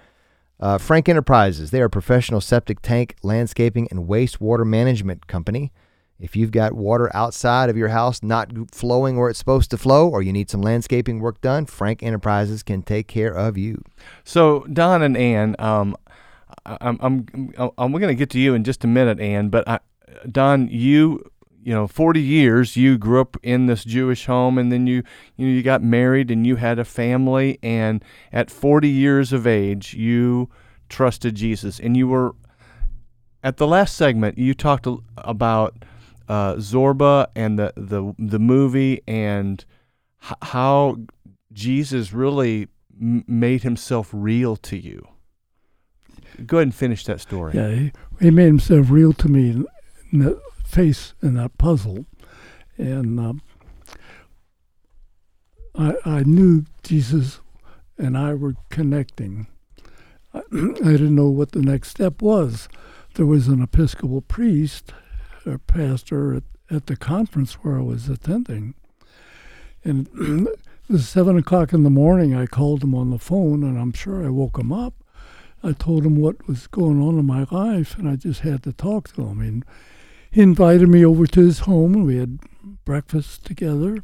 Uh, 0.59 0.77
Frank 0.77 1.09
Enterprises, 1.09 1.71
they 1.71 1.81
are 1.81 1.85
a 1.85 1.89
professional 1.89 2.39
septic 2.39 2.81
tank, 2.81 3.15
landscaping, 3.23 3.87
and 3.91 4.07
wastewater 4.07 4.65
management 4.65 5.27
company. 5.27 5.73
If 6.19 6.37
you've 6.37 6.51
got 6.51 6.71
water 6.71 7.13
outside 7.13 7.69
of 7.69 7.75
your 7.75 7.89
house 7.89 8.23
not 8.23 8.49
flowing 8.71 9.17
where 9.17 9.29
it's 9.29 9.39
supposed 9.39 9.69
to 9.71 9.77
flow, 9.77 10.07
or 10.07 10.21
you 10.21 10.31
need 10.31 10.49
some 10.49 10.61
landscaping 10.61 11.19
work 11.19 11.41
done, 11.41 11.65
Frank 11.65 12.01
Enterprises 12.01 12.63
can 12.63 12.81
take 12.81 13.07
care 13.07 13.33
of 13.33 13.57
you. 13.57 13.83
So 14.23 14.61
Don 14.71 15.01
and 15.01 15.17
Ann, 15.17 15.57
um, 15.59 15.97
I'm, 16.65 16.97
I'm, 17.01 17.71
I'm, 17.77 17.91
we're 17.91 17.99
going 17.99 18.15
to 18.15 18.19
get 18.19 18.29
to 18.29 18.39
you 18.39 18.53
in 18.53 18.63
just 18.63 18.85
a 18.85 18.87
minute, 18.87 19.19
Ann. 19.19 19.49
But 19.49 19.67
I, 19.67 19.79
Don, 20.31 20.69
you, 20.69 21.29
you 21.63 21.73
know, 21.73 21.87
40 21.87 22.21
years 22.21 22.75
you 22.75 22.97
grew 22.97 23.21
up 23.21 23.37
in 23.41 23.67
this 23.67 23.83
Jewish 23.83 24.25
home, 24.25 24.57
and 24.57 24.71
then 24.71 24.85
you, 24.85 25.03
you 25.37 25.47
know, 25.47 25.53
you 25.53 25.63
got 25.63 25.81
married 25.81 26.29
and 26.29 26.45
you 26.45 26.57
had 26.57 26.77
a 26.77 26.85
family, 26.85 27.57
and 27.63 28.03
at 28.31 28.51
40 28.51 28.89
years 28.89 29.31
of 29.31 29.47
age, 29.47 29.93
you 29.93 30.49
trusted 30.89 31.35
Jesus, 31.35 31.79
and 31.79 31.95
you 31.95 32.07
were. 32.07 32.35
At 33.45 33.57
the 33.57 33.67
last 33.67 33.97
segment, 33.97 34.37
you 34.37 34.53
talked 34.53 34.87
about 35.17 35.83
uh, 36.29 36.55
Zorba 36.55 37.27
and 37.35 37.59
the, 37.59 37.73
the 37.75 38.13
the 38.17 38.39
movie 38.39 39.01
and 39.05 39.63
how 40.19 40.97
Jesus 41.51 42.13
really 42.13 42.67
made 42.97 43.63
himself 43.63 44.09
real 44.13 44.55
to 44.57 44.77
you. 44.77 45.05
Go 46.45 46.57
ahead 46.57 46.67
and 46.67 46.75
finish 46.75 47.03
that 47.05 47.19
story. 47.19 47.53
Yeah, 47.53 47.69
he, 47.69 47.91
he 48.21 48.31
made 48.31 48.45
himself 48.45 48.89
real 48.89 49.13
to 49.13 49.27
me 49.27 49.65
face 50.73 51.13
in 51.21 51.35
that 51.35 51.57
puzzle, 51.57 52.05
and 52.77 53.19
um, 53.19 53.41
I 55.75 55.93
I 56.03 56.23
knew 56.23 56.65
Jesus 56.81 57.39
and 57.97 58.17
I 58.17 58.33
were 58.33 58.55
connecting. 58.69 59.47
I, 60.33 60.41
didn't 60.51 61.15
know 61.15 61.29
what 61.29 61.51
the 61.51 61.61
next 61.61 61.89
step 61.89 62.21
was. 62.21 62.67
There 63.13 63.27
was 63.27 63.47
an 63.47 63.61
Episcopal 63.61 64.21
priest 64.21 64.91
or 65.45 65.59
pastor 65.59 66.33
at, 66.33 66.43
at 66.71 66.87
the 66.87 66.95
conference 66.95 67.53
where 67.55 67.77
I 67.77 67.83
was 67.83 68.09
attending, 68.09 68.73
and 69.83 70.07
it 70.49 70.57
was 70.89 71.07
seven 71.07 71.37
o'clock 71.37 71.71
in 71.71 71.83
the 71.83 71.91
morning. 71.91 72.33
I 72.33 72.47
called 72.47 72.83
him 72.83 72.95
on 72.95 73.11
the 73.11 73.19
phone, 73.19 73.63
and 73.63 73.77
I'm 73.77 73.93
sure 73.93 74.25
I 74.25 74.29
woke 74.29 74.57
him 74.57 74.71
up. 74.71 74.95
I 75.63 75.71
told 75.71 76.05
him 76.05 76.17
what 76.17 76.47
was 76.47 76.67
going 76.67 77.01
on 77.01 77.19
in 77.19 77.25
my 77.25 77.45
life, 77.51 77.97
and 77.97 78.09
I 78.09 78.15
just 78.15 78.41
had 78.41 78.63
to 78.63 78.73
talk 78.73 79.13
to 79.13 79.27
him. 79.27 79.39
And 79.39 79.65
he 80.33 80.41
invited 80.41 80.89
me 80.89 81.05
over 81.05 81.27
to 81.27 81.41
his 81.41 81.59
home, 81.59 81.93
and 81.93 82.07
we 82.07 82.17
had 82.17 82.39
breakfast 82.85 83.45
together. 83.45 84.03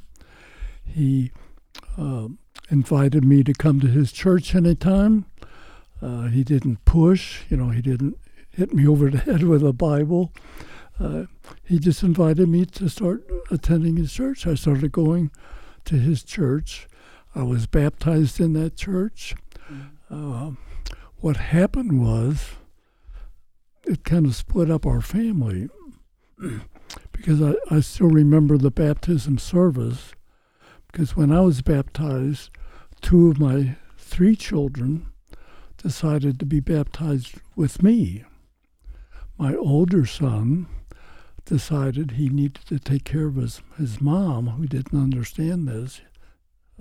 He 0.86 1.31
uh, 1.98 2.27
invited 2.69 3.25
me 3.25 3.43
to 3.43 3.53
come 3.53 3.79
to 3.79 3.88
his 3.88 4.12
church 4.12 4.53
anytime. 4.53 5.25
Uh, 6.00 6.27
he 6.27 6.43
didn't 6.43 6.86
push, 6.86 7.41
you 7.50 7.57
know, 7.57 7.69
he 7.69 7.81
didn't 7.81 8.15
hit 8.51 8.71
me 8.71 8.88
over 8.88 9.09
the 9.09 9.17
head 9.31 9.41
with 9.41 9.65
a 9.65 9.74
Bible. 9.74 10.31
Uh, 11.00 11.24
he 11.63 11.79
just 11.79 12.03
invited 12.03 12.48
me 12.48 12.63
to 12.63 12.89
start 12.89 13.27
attending 13.50 13.98
his 13.98 14.13
church. 14.13 14.45
I 14.45 14.53
started 14.53 14.91
going 14.91 15.31
to 15.86 15.95
his 15.95 16.21
church. 16.21 16.88
I 17.33 17.41
was 17.41 17.65
baptized 17.65 18.39
in 18.39 18.53
that 18.53 18.75
church. 18.75 19.33
Uh, 20.12 20.51
what 21.17 21.38
happened 21.38 22.00
was 22.00 22.50
it 23.88 24.03
kind 24.03 24.27
of 24.27 24.36
split 24.36 24.69
up 24.69 24.86
our 24.86 25.01
family 25.01 25.69
because 27.12 27.41
I, 27.41 27.55
I 27.69 27.79
still 27.81 28.10
remember 28.10 28.58
the 28.58 28.72
baptism 28.72 29.38
service 29.38 30.13
because 30.91 31.15
when 31.15 31.31
I 31.31 31.41
was 31.41 31.62
baptized, 31.62 32.50
two 33.01 33.29
of 33.29 33.39
my 33.39 33.75
three 33.98 34.36
children 34.36 35.08
decided 35.77 36.39
to 36.39 36.46
be 36.46 36.60
baptized 36.60 37.36
with 37.55 37.84
me. 37.84 38.24
My 39.38 39.55
older 39.55 40.05
son 40.05 40.67
decided 41.46 42.12
he 42.12 42.29
needed 42.29 42.65
to 42.67 42.79
take 42.79 43.05
care 43.05 43.27
of 43.27 43.36
his, 43.36 43.62
his 43.77 44.01
mom, 44.01 44.48
who 44.48 44.67
didn't 44.67 45.01
understand 45.01 45.67
this, 45.67 46.01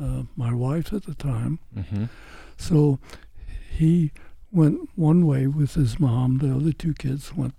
uh, 0.01 0.23
my 0.37 0.53
wife 0.53 0.93
at 0.93 1.05
the 1.05 1.15
time. 1.15 1.59
Mm-hmm. 1.77 2.05
So 2.57 2.99
he 3.71 4.13
went 4.51 4.89
one 4.97 5.27
way 5.27 5.47
with 5.47 5.75
his 5.75 6.01
mom. 6.01 6.39
The 6.39 6.55
other 6.55 6.73
two 6.73 6.95
kids 6.95 7.35
went. 7.35 7.55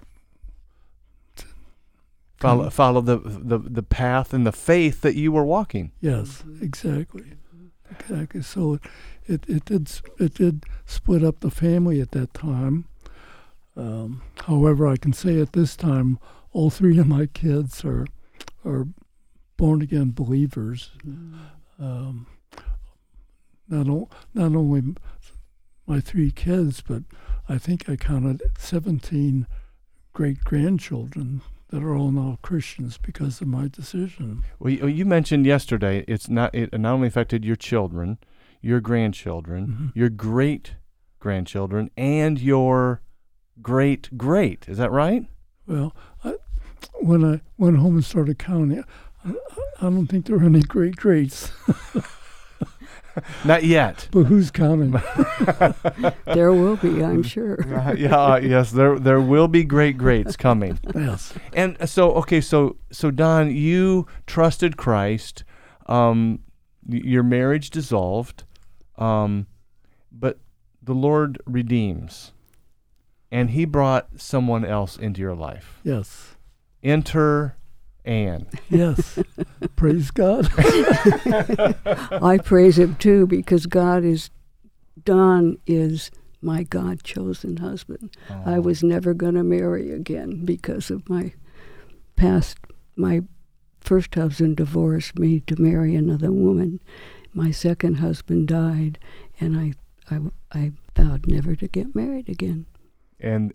Follow, 2.40 2.70
follow 2.70 3.02
the, 3.02 3.18
the 3.18 3.58
the 3.58 3.84
path 3.84 4.34
and 4.34 4.46
the 4.46 4.52
faith 4.54 5.02
that 5.02 5.16
you 5.16 5.32
were 5.32 5.44
walking. 5.44 5.92
Yes, 6.00 6.44
exactly, 6.62 7.34
exactly. 7.92 8.42
So 8.42 8.74
it, 8.74 8.82
it, 9.28 9.44
it 9.48 9.66
did 9.66 9.92
it 10.18 10.34
did 10.36 10.64
split 10.86 11.24
up 11.24 11.42
the 11.42 11.52
family 11.52 12.00
at 12.00 12.12
that 12.12 12.34
time. 12.34 12.86
Um, 13.76 14.22
however, 14.46 14.88
I 14.88 14.96
can 14.96 15.12
say 15.14 15.40
at 15.42 15.54
this 15.54 15.76
time, 15.76 16.18
all 16.54 16.70
three 16.70 16.98
of 16.98 17.08
my 17.08 17.26
kids 17.26 17.84
are 17.84 18.08
are 18.66 18.88
born 19.58 19.82
again 19.82 20.12
believers. 20.12 20.92
Um, 21.78 22.28
not 23.68 23.88
o- 23.90 24.10
not 24.34 24.56
only 24.56 24.96
my 25.86 26.00
three 26.00 26.32
kids, 26.32 26.82
but 26.82 27.04
I 27.50 27.58
think 27.58 27.90
I 27.90 27.96
counted 27.98 28.42
seventeen 28.58 29.46
great 30.14 30.44
grandchildren 30.46 31.42
that 31.70 31.84
are 31.84 31.96
all 31.96 32.12
now 32.12 32.38
Christians 32.42 32.98
because 32.98 33.42
of 33.42 33.48
my 33.48 33.68
decision. 33.68 34.44
Well, 34.60 34.74
you, 34.74 34.88
you 34.88 35.06
mentioned 35.06 35.46
yesterday 35.46 36.04
it's 36.08 36.28
not 36.30 36.54
it 36.54 36.72
not 36.78 36.94
only 36.94 37.08
affected 37.08 37.46
your 37.46 37.56
children, 37.56 38.18
your 38.62 38.80
grandchildren, 38.80 39.68
Mhm. 39.68 39.92
your 39.96 40.10
great 40.10 40.76
grandchildren, 41.20 41.90
and 41.98 42.40
your 42.40 43.02
great 43.62 44.18
great. 44.18 44.68
Is 44.68 44.78
that 44.78 44.92
right? 44.92 45.26
Well, 45.68 45.96
I, 46.24 46.36
when 47.02 47.24
I 47.24 47.42
went 47.58 47.78
home 47.78 47.96
and 47.96 48.06
started 48.06 48.40
counting, 48.40 48.84
I, 49.24 49.34
I 49.82 49.90
don't 49.90 50.08
think 50.08 50.26
there 50.26 50.38
are 50.38 50.44
any 50.44 50.62
great 50.62 50.96
greats. 50.96 51.52
Not 53.46 53.64
yet. 53.64 54.08
But 54.12 54.24
who's 54.24 54.52
coming? 54.52 54.92
There 56.26 56.52
will 56.54 56.76
be, 56.78 57.04
I'm 57.04 57.24
sure. 57.36 57.62
Uh, 57.76 57.94
yeah. 57.94 58.16
uh, 58.16 58.36
yes. 58.38 58.72
There 58.72 58.98
there 59.00 59.20
will 59.20 59.48
be 59.48 59.64
great 59.64 59.98
greats 59.98 60.36
coming. 60.38 60.80
yes. 60.96 61.34
And 61.54 61.76
uh, 61.82 61.86
so 61.86 62.12
okay. 62.14 62.42
So 62.42 62.78
so 62.92 63.12
Don, 63.12 63.54
you 63.56 64.08
trusted 64.28 64.78
Christ. 64.78 65.44
Um, 65.88 66.40
y- 66.88 67.02
your 67.04 67.24
marriage 67.24 67.70
dissolved. 67.72 68.44
Um, 68.98 69.48
but 70.12 70.40
the 70.82 70.94
Lord 70.94 71.42
redeems, 71.46 72.32
and 73.32 73.50
He 73.52 73.66
brought 73.66 74.08
someone 74.18 74.66
else 74.66 74.98
into 74.98 75.22
your 75.22 75.36
life. 75.36 75.80
Yes. 75.84 76.36
Enter 76.84 77.56
Anne. 78.06 78.48
Yes. 78.70 79.20
Praise 79.76 80.12
God. 80.12 80.50
I 82.22 82.40
praise 82.44 82.78
him 82.78 82.96
too 82.96 83.28
because 83.28 83.66
God 83.66 84.04
is, 84.04 84.30
Don 85.04 85.58
is 85.68 86.12
my 86.42 86.64
God 86.64 87.04
chosen 87.04 87.58
husband. 87.58 88.16
I 88.46 88.60
was 88.60 88.84
never 88.84 89.14
going 89.14 89.36
to 89.36 89.44
marry 89.44 89.92
again 89.92 90.46
because 90.46 90.90
of 90.90 91.08
my 91.10 91.34
past, 92.16 92.58
my 92.96 93.22
first 93.82 94.14
husband 94.16 94.58
divorced 94.58 95.18
me 95.20 95.42
to 95.42 95.62
marry 95.62 95.96
another 95.96 96.32
woman. 96.32 96.80
My 97.34 97.52
second 97.52 97.96
husband 97.96 98.48
died, 98.48 98.98
and 99.40 99.58
I, 99.58 99.74
I, 100.10 100.20
I 100.52 100.72
vowed 100.96 101.28
never 101.28 101.56
to 101.56 101.68
get 101.68 101.96
married 101.96 102.30
again. 102.30 102.66
And 103.20 103.54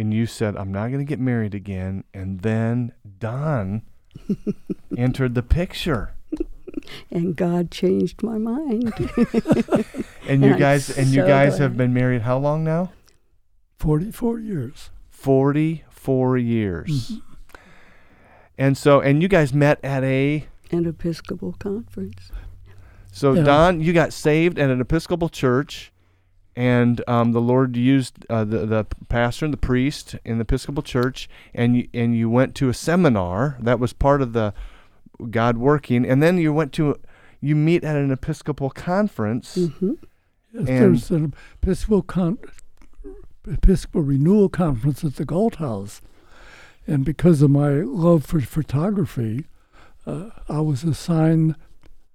and 0.00 0.14
you 0.14 0.26
said 0.26 0.56
I'm 0.56 0.72
not 0.72 0.88
going 0.88 0.98
to 0.98 1.04
get 1.04 1.20
married 1.20 1.54
again, 1.54 2.04
and 2.14 2.40
then 2.40 2.92
Don 3.18 3.82
entered 4.96 5.34
the 5.34 5.42
picture. 5.42 6.14
And 7.10 7.36
God 7.36 7.70
changed 7.70 8.22
my 8.22 8.38
mind. 8.38 8.94
And 10.28 10.44
you 10.44 10.52
I'm 10.52 10.58
guys 10.60 10.96
and 10.96 11.08
you 11.08 11.22
so 11.22 11.26
guys 11.26 11.58
have 11.58 11.76
been 11.76 11.92
married 11.92 12.22
how 12.22 12.38
long 12.38 12.62
now? 12.62 12.92
44 13.78 14.38
years. 14.38 14.90
44 15.10 16.38
years. 16.38 17.10
Mm-hmm. 17.10 17.58
And 18.56 18.78
so 18.78 19.00
and 19.00 19.20
you 19.22 19.26
guys 19.26 19.52
met 19.52 19.80
at 19.82 20.04
a 20.04 20.46
An 20.70 20.86
Episcopal 20.86 21.54
conference. 21.58 22.30
So 23.10 23.32
Yeah. 23.32 23.42
Don, 23.42 23.80
you 23.80 23.92
got 23.92 24.12
saved 24.12 24.56
at 24.58 24.70
an 24.70 24.80
Episcopal 24.80 25.28
church, 25.28 25.90
and 26.60 27.02
um, 27.08 27.32
the 27.32 27.40
Lord 27.40 27.76
used 27.76 28.26
uh, 28.28 28.44
the 28.44 28.66
the 28.66 28.86
pastor 29.08 29.44
and 29.46 29.52
the 29.54 29.58
priest 29.70 30.16
in 30.24 30.36
the 30.38 30.42
Episcopal 30.42 30.82
church, 30.82 31.28
and 31.54 31.74
you 31.76 31.88
and 31.94 32.14
you 32.16 32.28
went 32.28 32.54
to 32.56 32.68
a 32.68 32.74
seminar 32.74 33.56
that 33.60 33.78
was 33.80 33.92
part 33.94 34.20
of 34.22 34.32
the 34.32 34.52
God 35.30 35.56
working, 35.58 36.04
and 36.10 36.22
then 36.22 36.36
you 36.38 36.52
went 36.52 36.72
to 36.74 36.96
you 37.40 37.56
meet 37.56 37.82
at 37.84 37.96
an 37.96 38.10
Episcopal 38.10 38.70
conference. 38.70 39.54
hmm 39.54 39.92
Yes, 40.52 40.68
And- 40.68 40.68
there's 40.68 41.10
an 41.10 41.34
Episcopal, 41.62 42.02
con- 42.02 42.38
Episcopal 43.50 44.02
Renewal 44.02 44.48
Conference 44.48 45.04
at 45.04 45.14
the 45.16 45.24
Galt 45.24 45.56
House. 45.56 46.00
And 46.86 47.04
because 47.04 47.40
of 47.42 47.50
my 47.50 47.70
love 47.82 48.24
for 48.26 48.40
photography, 48.40 49.46
uh, 50.06 50.30
I 50.48 50.60
was 50.60 50.82
assigned 50.84 51.54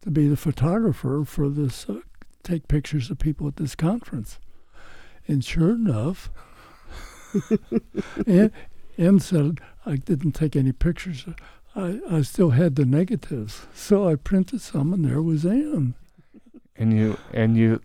to 0.01 0.11
be 0.11 0.27
the 0.27 0.35
photographer 0.37 1.23
for 1.25 1.47
this, 1.49 1.89
uh, 1.89 2.01
take 2.45 2.67
pictures 2.67 3.09
of 3.09 3.19
people 3.19 3.47
at 3.47 3.57
this 3.57 3.75
conference. 3.75 4.39
And 5.27 5.43
sure 5.43 5.71
enough, 5.71 6.29
and, 8.27 8.51
and 8.97 9.21
said 9.21 9.59
I 9.85 9.97
didn't 9.97 10.33
take 10.33 10.55
any 10.55 10.71
pictures. 10.71 11.25
I, 11.75 11.99
I 12.09 12.21
still 12.21 12.51
had 12.51 12.75
the 12.75 12.85
negatives. 12.85 13.67
So 13.73 14.07
I 14.07 14.15
printed 14.15 14.61
some, 14.61 14.93
and 14.93 15.03
there 15.03 15.21
was 15.21 15.45
Anne. 15.45 15.95
and 16.77 16.93
you 16.93 17.17
and 17.33 17.57
you 17.57 17.81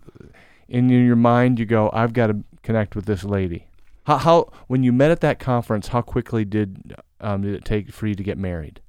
in 0.67 0.89
your 0.89 1.15
mind 1.15 1.59
you 1.59 1.65
go 1.65 1.89
i've 1.93 2.13
got 2.13 2.27
to 2.27 2.43
connect 2.63 2.95
with 2.95 3.05
this 3.05 3.23
lady 3.23 3.67
how, 4.05 4.17
how 4.17 4.51
when 4.67 4.83
you 4.83 4.91
met 4.91 5.11
at 5.11 5.21
that 5.21 5.39
conference 5.39 5.87
how 5.87 6.01
quickly 6.01 6.45
did 6.45 6.95
um, 7.19 7.41
did 7.41 7.53
it 7.53 7.65
take 7.65 7.91
for 7.91 8.07
you 8.07 8.15
to 8.15 8.23
get 8.23 8.37
married 8.37 8.79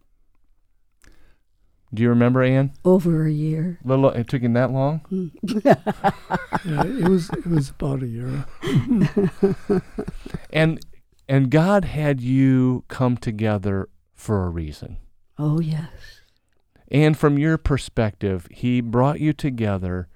do 1.94 2.02
you 2.02 2.08
remember 2.08 2.42
ann 2.42 2.72
Over 2.84 3.26
a 3.26 3.30
year. 3.32 3.78
little 3.84 4.10
it 4.10 4.28
took 4.28 4.42
him 4.42 4.52
that 4.54 4.70
long 4.70 4.98
hmm. 5.08 5.28
Yeah, 5.64 5.76
it 6.84 7.08
was 7.08 7.28
it 7.30 7.46
was 7.46 7.70
about 7.70 8.02
a 8.02 8.06
year. 8.06 8.44
and 10.50 10.80
and 11.28 11.50
god 11.50 11.84
had 11.84 12.20
you 12.20 12.84
come 12.88 13.16
together 13.16 13.88
for 14.14 14.44
a 14.44 14.48
reason 14.50 14.98
Oh, 15.38 15.60
yes. 15.60 16.20
and 16.88 17.16
from 17.16 17.38
your 17.38 17.58
perspective 17.58 18.46
he 18.50 18.80
brought 18.80 19.18
you 19.20 19.32
together 19.32 20.08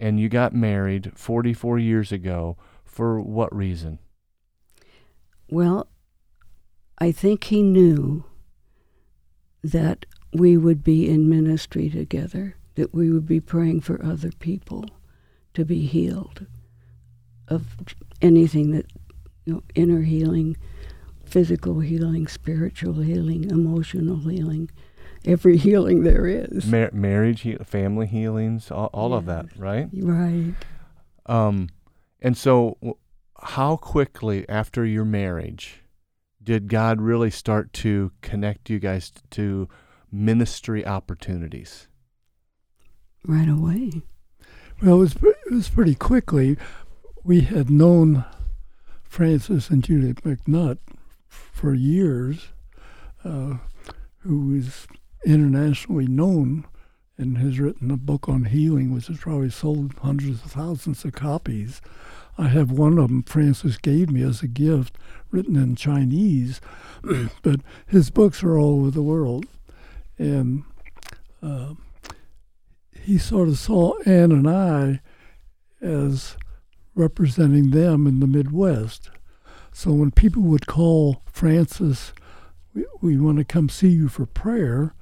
and 0.00 0.20
you 0.20 0.28
got 0.28 0.52
married 0.54 1.12
44 1.16 1.78
years 1.78 2.12
ago 2.12 2.56
for 2.84 3.20
what 3.20 3.54
reason 3.54 3.98
Well, 5.50 5.88
I 6.98 7.12
think 7.12 7.44
he 7.44 7.62
knew 7.62 8.24
that 9.62 10.04
we 10.32 10.56
would 10.56 10.84
be 10.84 11.08
in 11.08 11.28
ministry 11.28 11.88
together, 11.88 12.56
that 12.74 12.94
we 12.94 13.10
would 13.10 13.26
be 13.26 13.40
praying 13.40 13.80
for 13.80 14.02
other 14.04 14.30
people 14.38 14.84
to 15.54 15.64
be 15.64 15.86
healed 15.86 16.46
of 17.48 17.76
anything 18.20 18.72
that, 18.72 18.86
you 19.44 19.54
know, 19.54 19.62
inner 19.74 20.02
healing, 20.02 20.56
physical 21.24 21.80
healing, 21.80 22.26
spiritual 22.26 23.00
healing, 23.00 23.50
emotional 23.50 24.18
healing, 24.18 24.70
every 25.24 25.56
healing 25.66 26.02
there 26.02 26.26
is. 26.26 26.66
Mar- 26.66 26.90
marriage, 26.92 27.42
he- 27.42 27.56
family 27.56 28.06
healings, 28.06 28.70
all, 28.70 28.90
all 28.92 29.14
of 29.14 29.26
that, 29.26 29.46
right? 29.56 29.88
Right. 29.92 30.54
Um, 31.26 31.68
and 32.20 32.36
so, 32.36 32.76
w- 32.80 32.96
how 33.40 33.76
quickly 33.76 34.48
after 34.48 34.84
your 34.84 35.04
marriage 35.04 35.82
did 36.42 36.68
God 36.68 37.00
really 37.00 37.30
start 37.30 37.72
to 37.74 38.10
connect 38.22 38.70
you 38.70 38.78
guys 38.78 39.12
to 39.30 39.68
ministry 40.10 40.86
opportunities? 40.86 41.88
Right 43.24 43.48
away. 43.48 44.02
Well, 44.82 44.96
it 44.96 44.98
was 44.98 45.16
it 45.16 45.52
was 45.52 45.68
pretty 45.68 45.94
quickly. 45.94 46.56
We 47.24 47.40
had 47.42 47.70
known 47.70 48.24
Francis 49.02 49.70
and 49.70 49.82
Judith 49.82 50.22
MacNutt 50.22 50.78
for 51.28 51.74
years, 51.74 52.48
uh, 53.24 53.54
who 54.18 54.54
is 54.54 54.86
internationally 55.24 56.06
known 56.06 56.64
and 57.16 57.38
has 57.38 57.58
written 57.58 57.90
a 57.90 57.96
book 57.96 58.28
on 58.28 58.44
healing, 58.44 58.94
which 58.94 59.08
has 59.08 59.18
probably 59.18 59.50
sold 59.50 59.94
hundreds 60.00 60.44
of 60.44 60.52
thousands 60.52 61.04
of 61.04 61.12
copies. 61.12 61.80
I 62.38 62.46
have 62.46 62.70
one 62.70 62.98
of 62.98 63.08
them 63.08 63.24
Francis 63.24 63.76
gave 63.76 64.10
me 64.10 64.22
as 64.22 64.42
a 64.42 64.48
gift, 64.48 64.96
written 65.32 65.56
in 65.56 65.74
Chinese, 65.74 66.60
but 67.42 67.60
his 67.86 68.10
books 68.10 68.44
are 68.44 68.56
all 68.56 68.80
over 68.80 68.92
the 68.92 69.02
world, 69.02 69.46
and. 70.18 70.64
Uh, 71.42 71.74
he 73.08 73.16
sort 73.16 73.48
of 73.48 73.56
saw 73.56 73.98
Anne 74.04 74.32
and 74.32 74.46
I 74.46 75.00
as 75.80 76.36
representing 76.94 77.70
them 77.70 78.06
in 78.06 78.20
the 78.20 78.26
Midwest. 78.26 79.08
So 79.72 79.92
when 79.92 80.10
people 80.10 80.42
would 80.42 80.66
call 80.66 81.22
Francis, 81.32 82.12
we, 82.74 82.84
we 83.00 83.16
want 83.16 83.38
to 83.38 83.44
come 83.44 83.70
see 83.70 83.88
you 83.88 84.08
for 84.08 84.26
prayer, 84.26 84.94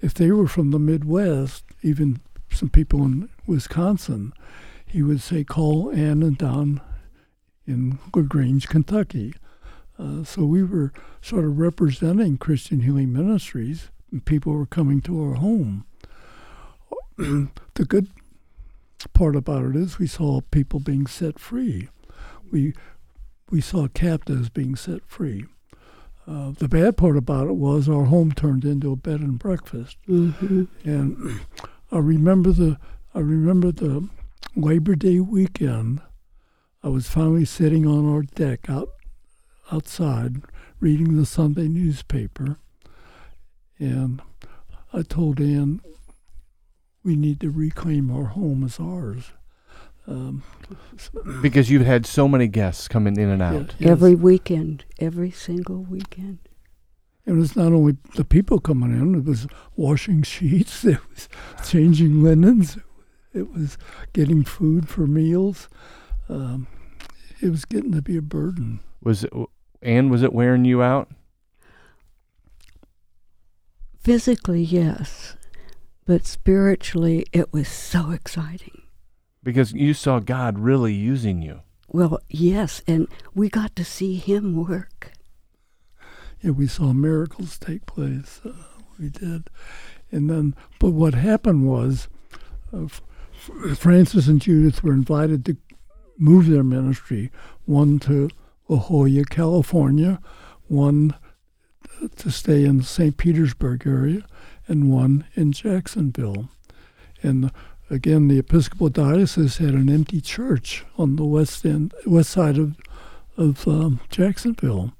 if 0.00 0.14
they 0.14 0.30
were 0.30 0.48
from 0.48 0.70
the 0.70 0.78
Midwest, 0.78 1.64
even 1.82 2.20
some 2.50 2.70
people 2.70 3.04
in 3.04 3.28
Wisconsin, 3.46 4.32
he 4.86 5.02
would 5.02 5.20
say, 5.20 5.44
call 5.44 5.90
Ann 5.90 6.22
and 6.22 6.38
Don 6.38 6.80
in 7.66 7.98
LaGrange, 8.14 8.68
Kentucky. 8.68 9.34
Uh, 9.98 10.24
so 10.24 10.46
we 10.46 10.62
were 10.62 10.94
sort 11.20 11.44
of 11.44 11.58
representing 11.58 12.38
Christian 12.38 12.80
Healing 12.80 13.12
Ministries, 13.12 13.90
people 14.24 14.52
were 14.52 14.66
coming 14.66 15.00
to 15.02 15.22
our 15.22 15.34
home. 15.34 15.84
the 17.16 17.84
good 17.84 18.08
part 19.12 19.36
about 19.36 19.64
it 19.64 19.76
is 19.76 19.98
we 19.98 20.06
saw 20.06 20.40
people 20.50 20.80
being 20.80 21.06
set 21.06 21.38
free. 21.38 21.88
We 22.50 22.74
we 23.50 23.60
saw 23.60 23.88
captives 23.88 24.48
being 24.48 24.76
set 24.76 25.04
free. 25.06 25.44
Uh, 26.26 26.52
the 26.52 26.68
bad 26.68 26.96
part 26.96 27.16
about 27.16 27.48
it 27.48 27.56
was 27.56 27.88
our 27.88 28.04
home 28.04 28.30
turned 28.32 28.64
into 28.64 28.92
a 28.92 28.96
bed 28.96 29.20
and 29.20 29.38
breakfast, 29.38 29.96
hmm 30.06 30.64
and 30.84 31.40
I 31.90 31.98
remember 31.98 32.52
the 32.52 32.78
I 33.14 33.18
remember 33.20 33.72
the 33.72 34.08
Labor 34.54 34.94
Day 34.94 35.20
weekend. 35.20 36.00
I 36.82 36.88
was 36.88 37.08
finally 37.08 37.44
sitting 37.44 37.86
on 37.86 38.08
our 38.08 38.22
deck 38.22 38.70
out 38.70 38.88
outside 39.72 40.42
reading 40.80 41.16
the 41.16 41.26
Sunday 41.26 41.68
newspaper, 41.68 42.58
and 43.80 44.22
I 44.92 45.02
told 45.02 45.40
Ann 45.40 45.80
we 47.02 47.16
need 47.16 47.40
to 47.40 47.50
reclaim 47.50 48.10
our 48.10 48.26
home 48.26 48.62
as 48.62 48.78
ours. 48.78 49.32
Um, 50.06 50.42
Because 51.42 51.70
you've 51.70 51.86
had 51.86 52.04
so 52.06 52.28
many 52.28 52.46
guests 52.46 52.88
coming 52.88 53.16
in 53.16 53.28
and 53.28 53.42
out. 53.42 53.74
yes. 53.78 53.90
Every 53.90 54.14
weekend, 54.14 54.84
every 54.98 55.30
single 55.30 55.82
weekend. 55.82 56.38
It 57.26 57.32
was 57.32 57.54
not 57.54 57.72
only 57.72 57.96
the 58.16 58.24
people 58.24 58.58
coming 58.60 58.90
in; 58.92 59.14
it 59.14 59.24
was 59.24 59.46
washing 59.76 60.22
sheets, 60.22 60.84
it 60.84 60.98
was 61.14 61.28
changing 61.68 62.22
linens, 62.22 62.78
it 63.32 63.52
was 63.52 63.78
getting 64.12 64.42
food 64.44 64.88
for 64.88 65.06
meals. 65.06 65.68
Um, 66.28 66.66
it 67.40 67.50
was 67.50 67.64
getting 67.64 67.92
to 67.92 68.02
be 68.02 68.16
a 68.16 68.22
burden. 68.22 68.80
Was 69.02 69.24
it, 69.24 69.32
Ann, 69.82 70.08
was 70.10 70.22
it 70.22 70.32
wearing 70.32 70.64
you 70.64 70.82
out? 70.82 71.08
Physically, 74.00 74.62
yes, 74.62 75.36
but 76.06 76.24
spiritually, 76.24 77.26
it 77.32 77.52
was 77.52 77.68
so 77.68 78.12
exciting. 78.12 78.80
Because 79.42 79.74
you 79.74 79.92
saw 79.92 80.20
God 80.20 80.58
really 80.58 80.94
using 80.94 81.42
you. 81.42 81.60
Well, 81.86 82.18
yes, 82.28 82.80
and 82.86 83.08
we 83.34 83.50
got 83.50 83.76
to 83.76 83.84
see 83.84 84.16
him 84.16 84.66
work. 84.66 85.12
Yeah, 86.40 86.52
we 86.52 86.66
saw 86.66 86.94
miracles 86.94 87.58
take 87.58 87.84
place. 87.84 88.40
Uh, 88.42 88.52
we 88.98 89.10
did, 89.10 89.50
and 90.10 90.30
then, 90.30 90.54
but 90.78 90.92
what 90.92 91.12
happened 91.12 91.68
was, 91.68 92.08
uh, 92.72 92.84
F- 92.84 93.02
F- 93.50 93.78
Francis 93.78 94.28
and 94.28 94.40
Judith 94.40 94.82
were 94.82 94.94
invited 94.94 95.44
to 95.44 95.58
move 96.16 96.46
their 96.46 96.64
ministry, 96.64 97.30
one 97.66 97.98
to 97.98 98.30
La 98.66 98.78
Jolla, 98.78 99.24
California, 99.28 100.20
one 100.68 101.14
to 102.16 102.30
stay 102.30 102.64
in 102.64 102.78
the 102.78 102.84
St. 102.84 103.16
Petersburg 103.16 103.86
area 103.86 104.24
and 104.66 104.90
one 104.90 105.26
in 105.34 105.52
Jacksonville. 105.52 106.48
And 107.22 107.50
again, 107.90 108.28
the 108.28 108.38
Episcopal 108.38 108.88
Diocese 108.88 109.58
had 109.58 109.74
an 109.74 109.90
empty 109.90 110.20
church 110.20 110.84
on 110.96 111.16
the 111.16 111.24
west 111.24 111.64
end, 111.64 111.92
west 112.06 112.30
side 112.30 112.58
of 112.58 112.76
of 113.36 113.66
um, 113.66 114.00
Jacksonville, 114.10 114.92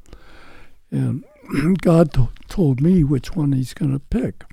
and 0.91 1.25
God 1.83 2.15
t- 2.15 2.29
told 2.49 2.81
me 2.81 3.05
which 3.05 3.37
one 3.37 3.53
He's 3.53 3.75
going 3.75 3.93
to 3.93 3.99
pick. 3.99 4.45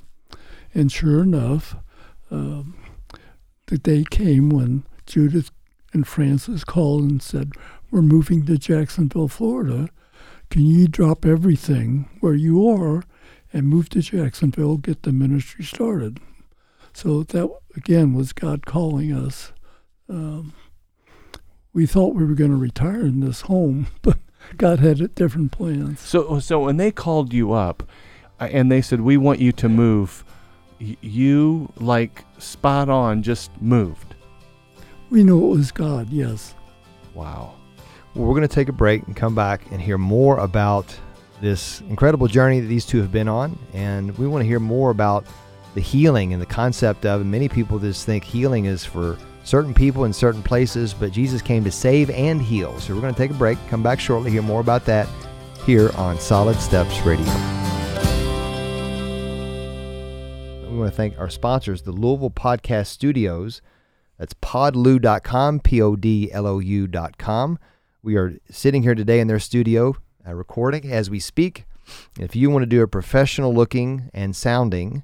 And 0.74 0.92
sure 0.92 1.24
enough, 1.24 1.78
um, 2.30 2.76
the 3.68 3.78
day 3.78 4.04
came 4.10 4.50
when 4.50 4.84
Judith 5.06 5.52
and 5.94 6.06
Francis 6.06 6.66
called 6.66 7.04
and 7.04 7.22
said, 7.22 7.54
"We're 7.90 8.02
moving 8.02 8.46
to 8.46 8.58
Jacksonville, 8.58 9.30
Florida. 9.30 9.90
Can 10.50 10.66
you 10.66 10.88
drop 10.88 11.26
everything 11.26 12.10
where 12.20 12.34
you 12.34 12.68
are 12.70 13.04
and 13.54 13.68
move 13.68 13.90
to 13.90 14.02
Jacksonville, 14.02 14.78
get 14.78 15.04
the 15.04 15.12
ministry 15.12 15.64
started?" 15.64 16.20
So 16.94 17.24
that 17.24 17.50
again 17.76 18.14
was 18.14 18.34
God 18.34 18.66
calling 18.66 19.14
us. 19.14 19.54
Um, 20.10 20.54
we 21.74 21.86
thought 21.86 22.16
we 22.16 22.26
were 22.26 22.34
going 22.34 22.50
to 22.50 22.58
retire 22.58 23.02
in 23.02 23.20
this 23.20 23.42
home, 23.42 23.88
but 24.02 24.18
God 24.58 24.80
had 24.80 25.14
different 25.16 25.52
plans. 25.52 26.00
So, 26.00 26.40
so 26.40 26.62
when 26.62 26.78
they 26.78 26.92
called 26.92 27.34
you 27.34 27.54
up, 27.54 27.84
uh, 28.40 28.50
and 28.52 28.72
they 28.72 28.82
said 28.82 29.02
we 29.02 29.18
want 29.18 29.40
you 29.40 29.52
to 29.52 29.70
move, 29.70 30.24
you 30.80 31.72
like 31.78 32.24
spot 32.40 32.90
on 32.90 33.24
just 33.24 33.52
moved. 33.62 34.16
We 35.10 35.24
knew 35.24 35.52
it 35.52 35.58
was 35.58 35.72
God. 35.72 36.10
Yes. 36.10 36.54
Wow. 37.14 37.56
We're 38.18 38.34
going 38.34 38.42
to 38.42 38.48
take 38.48 38.68
a 38.68 38.74
break 38.74 39.06
and 39.06 39.16
come 39.16 39.36
back 39.36 39.62
and 39.72 39.80
hear 39.80 40.00
more 40.00 40.40
about 40.40 40.86
this 41.40 41.82
incredible 41.82 42.26
journey 42.26 42.60
that 42.60 42.66
these 42.66 42.84
two 42.84 43.00
have 43.00 43.12
been 43.12 43.28
on. 43.28 43.60
And 43.74 44.18
we 44.18 44.26
want 44.26 44.42
to 44.42 44.48
hear 44.48 44.60
more 44.60 44.90
about 44.90 45.24
the 45.76 45.82
healing 45.82 46.34
and 46.34 46.42
the 46.42 46.48
concept 46.48 47.06
of, 47.06 47.22
and 47.22 47.30
many 47.30 47.48
people 47.48 47.78
just 47.78 48.08
think 48.08 48.24
healing 48.24 48.66
is 48.66 48.84
for 48.84 49.20
certain 49.44 49.72
people 49.72 50.06
in 50.06 50.14
certain 50.14 50.42
places, 50.42 50.96
but 50.96 51.12
Jesus 51.12 51.44
came 51.44 51.64
to 51.64 51.72
save 51.72 52.10
and 52.10 52.42
heal. 52.42 52.80
So 52.80 52.96
we're 52.96 53.02
going 53.02 53.14
to 53.14 53.18
take 53.18 53.30
a 53.30 53.36
break, 53.36 53.60
come 53.68 53.84
back 53.84 54.00
shortly, 54.00 54.32
hear 54.32 54.42
more 54.42 54.62
about 54.62 54.84
that 54.86 55.08
here 55.64 55.92
on 55.96 56.20
Solid 56.20 56.56
Steps 56.56 57.00
Radio. 57.02 57.24
We 60.72 60.76
want 60.76 60.92
to 60.92 60.98
thank 60.98 61.20
our 61.20 61.30
sponsors, 61.30 61.84
the 61.84 61.92
Louisville 61.92 62.32
Podcast 62.32 62.88
Studios. 62.88 63.62
That's 64.18 64.34
podlou.com, 64.34 65.60
P 65.60 65.80
O 65.84 65.96
D 65.96 66.32
L 66.32 66.48
O 66.48 66.58
U.com. 66.58 67.60
We 68.08 68.16
are 68.16 68.40
sitting 68.50 68.84
here 68.84 68.96
today 68.96 69.20
in 69.20 69.28
their 69.28 69.38
studio 69.38 69.98
uh, 70.26 70.34
recording 70.34 70.90
as 70.90 71.10
we 71.10 71.20
speak. 71.20 71.66
If 72.18 72.38
you 72.38 72.50
want 72.50 72.64
to 72.64 72.66
do 72.66 72.82
a 72.82 72.88
professional 72.88 73.54
looking 73.54 74.10
and 74.14 74.34
sounding 74.34 75.04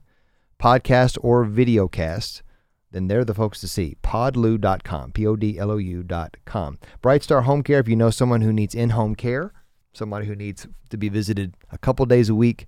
podcast 0.58 1.18
or 1.20 1.44
video 1.44 1.90
cast, 1.90 2.44
then 2.92 3.10
they're 3.10 3.26
the 3.26 3.34
folks 3.34 3.60
to 3.60 3.68
see. 3.68 3.98
Podlou.com, 4.04 5.12
P 5.12 5.28
O 5.28 5.36
D 5.36 5.60
L 5.60 5.72
O 5.72 5.76
U.com. 5.76 6.80
Bright 7.02 7.24
Star 7.24 7.42
Home 7.42 7.62
Care, 7.62 7.82
if 7.82 7.90
you 7.90 7.98
know 7.98 8.10
someone 8.10 8.40
who 8.40 8.54
needs 8.54 8.74
in 8.74 8.92
home 8.92 9.16
care, 9.16 9.52
somebody 9.92 10.26
who 10.26 10.36
needs 10.38 10.66
to 10.90 10.96
be 10.96 11.10
visited 11.10 11.56
a 11.74 11.78
couple 11.78 12.06
days 12.06 12.30
a 12.30 12.36
week, 12.36 12.68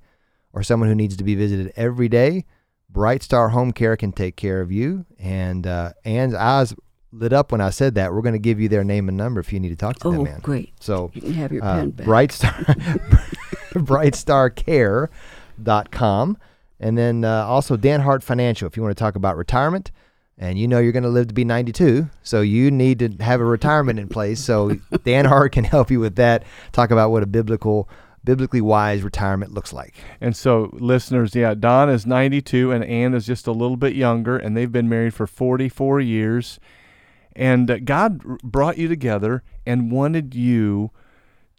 or 0.52 0.64
someone 0.64 0.90
who 0.90 0.96
needs 0.96 1.16
to 1.16 1.24
be 1.24 1.36
visited 1.36 1.72
every 1.78 2.10
day, 2.10 2.44
Bright 2.90 3.24
Star 3.24 3.48
Home 3.48 3.72
Care 3.72 3.96
can 3.96 4.12
take 4.12 4.36
care 4.36 4.60
of 4.60 4.70
you. 4.70 5.06
And 5.18 5.66
uh, 5.66 5.94
eyes 6.06 6.76
lit 7.16 7.34
up 7.34 7.52
when 7.52 7.62
I 7.62 7.70
said 7.70 7.94
that. 7.96 8.14
We're 8.14 8.22
going 8.22 8.34
to 8.34 8.40
give 8.40 8.60
you 8.60 8.70
their 8.70 8.84
name 8.84 9.08
and 9.08 9.18
number 9.18 9.40
if 9.40 9.54
you 9.54 9.60
need 9.60 9.70
to 9.70 9.76
talk 9.76 9.98
to 10.00 10.08
oh, 10.08 10.12
them, 10.12 10.24
man. 10.24 10.40
great. 10.42 10.74
So 10.80 11.12
You 11.14 11.22
can 11.22 11.34
have 11.34 11.52
your 11.52 11.64
uh, 11.64 11.76
pen 11.76 11.92
back. 11.92 12.06
Bright 12.06 12.32
Star, 12.32 12.52
brightstarcare.com. 13.74 16.38
And 16.80 16.98
then 16.98 17.24
uh, 17.24 17.46
also 17.46 17.78
Dan 17.78 18.02
Hart 18.02 18.24
Financial 18.24 18.68
if 18.68 18.76
you 18.76 18.84
want 18.84 18.96
to 18.96 19.02
talk 19.02 19.16
about 19.16 19.38
retirement. 19.38 19.92
And 20.38 20.60
you 20.60 20.68
know 20.68 20.80
you're 20.80 20.92
going 20.92 21.04
to 21.04 21.10
live 21.10 21.30
to 21.30 21.34
be 21.34 21.46
92, 21.46 22.10
so 22.22 22.42
you 22.42 22.70
need 22.70 23.00
to 23.00 23.08
have 23.24 23.40
a 23.40 23.46
retirement 23.46 24.00
in 24.00 24.10
place. 24.10 24.42
So 24.42 24.78
Dan 25.06 25.24
Hart 25.24 25.54
can 25.54 25.64
help 25.64 25.90
you 25.90 26.02
with 26.02 26.18
that. 26.18 26.44
Talk 26.74 26.92
about 26.92 27.12
what 27.12 27.24
a 27.24 27.26
biblical, 27.26 27.88
biblically 28.26 28.60
wise 28.60 29.02
retirement 29.02 29.54
looks 29.54 29.72
like. 29.72 29.96
And 30.20 30.36
so, 30.36 30.72
listeners, 30.74 31.36
yeah, 31.36 31.54
Don 31.54 31.90
is 31.90 32.06
92 32.06 32.74
and 32.74 32.84
Ann 32.84 33.14
is 33.14 33.26
just 33.26 33.48
a 33.48 33.54
little 33.54 33.78
bit 33.78 33.96
younger, 33.96 34.38
and 34.38 34.58
they've 34.58 34.70
been 34.70 34.90
married 34.90 35.14
for 35.14 35.26
44 35.26 36.02
years. 36.02 36.60
And 37.36 37.70
uh, 37.70 37.80
God 37.80 38.22
brought 38.42 38.78
you 38.78 38.88
together 38.88 39.44
and 39.66 39.92
wanted 39.92 40.36
you 40.36 40.92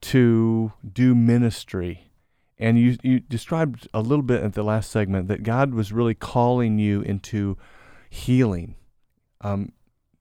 to 0.03 0.73
do 0.91 1.15
ministry. 1.15 2.11
And 2.59 2.79
you, 2.79 2.97
you 3.03 3.21
described 3.21 3.87
a 3.93 4.01
little 4.01 4.23
bit 4.23 4.43
at 4.43 4.55
the 4.55 4.63
last 4.63 4.91
segment 4.91 5.29
that 5.29 5.43
God 5.43 5.75
was 5.75 5.93
really 5.93 6.15
calling 6.15 6.79
you 6.79 7.03
into 7.03 7.59
healing. 8.09 8.77
Um, 9.43 9.73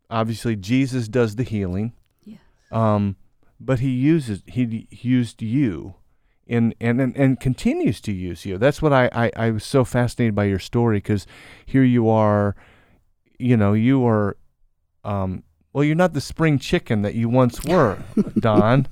obviously, 0.10 0.56
Jesus 0.56 1.08
does 1.08 1.38
the 1.38 1.44
healing. 1.44 1.94
Yes. 2.26 2.40
Um, 2.72 3.16
but 3.58 3.80
he 3.80 3.90
uses 3.90 4.44
he 4.48 4.88
used 4.92 5.42
you 5.42 5.96
and, 6.48 6.76
and, 6.80 7.02
and, 7.02 7.16
and 7.18 7.40
continues 7.40 8.02
to 8.02 8.12
use 8.12 8.46
you. 8.46 8.58
That's 8.58 8.82
what 8.82 8.94
I, 8.94 9.10
I, 9.14 9.32
I 9.36 9.52
was 9.52 9.64
so 9.64 9.84
fascinated 9.84 10.36
by 10.36 10.46
your 10.46 10.60
story 10.60 10.98
because 10.98 11.26
here 11.66 11.84
you 11.84 12.10
are, 12.10 12.56
you 13.40 13.58
know, 13.58 13.74
you 13.74 14.06
are, 14.06 14.38
um, 15.06 15.44
well, 15.74 15.84
you're 15.84 15.96
not 15.96 16.14
the 16.14 16.22
spring 16.22 16.58
chicken 16.58 17.02
that 17.02 17.16
you 17.16 17.28
once 17.30 17.64
were, 17.64 17.98
Don, 18.40 18.88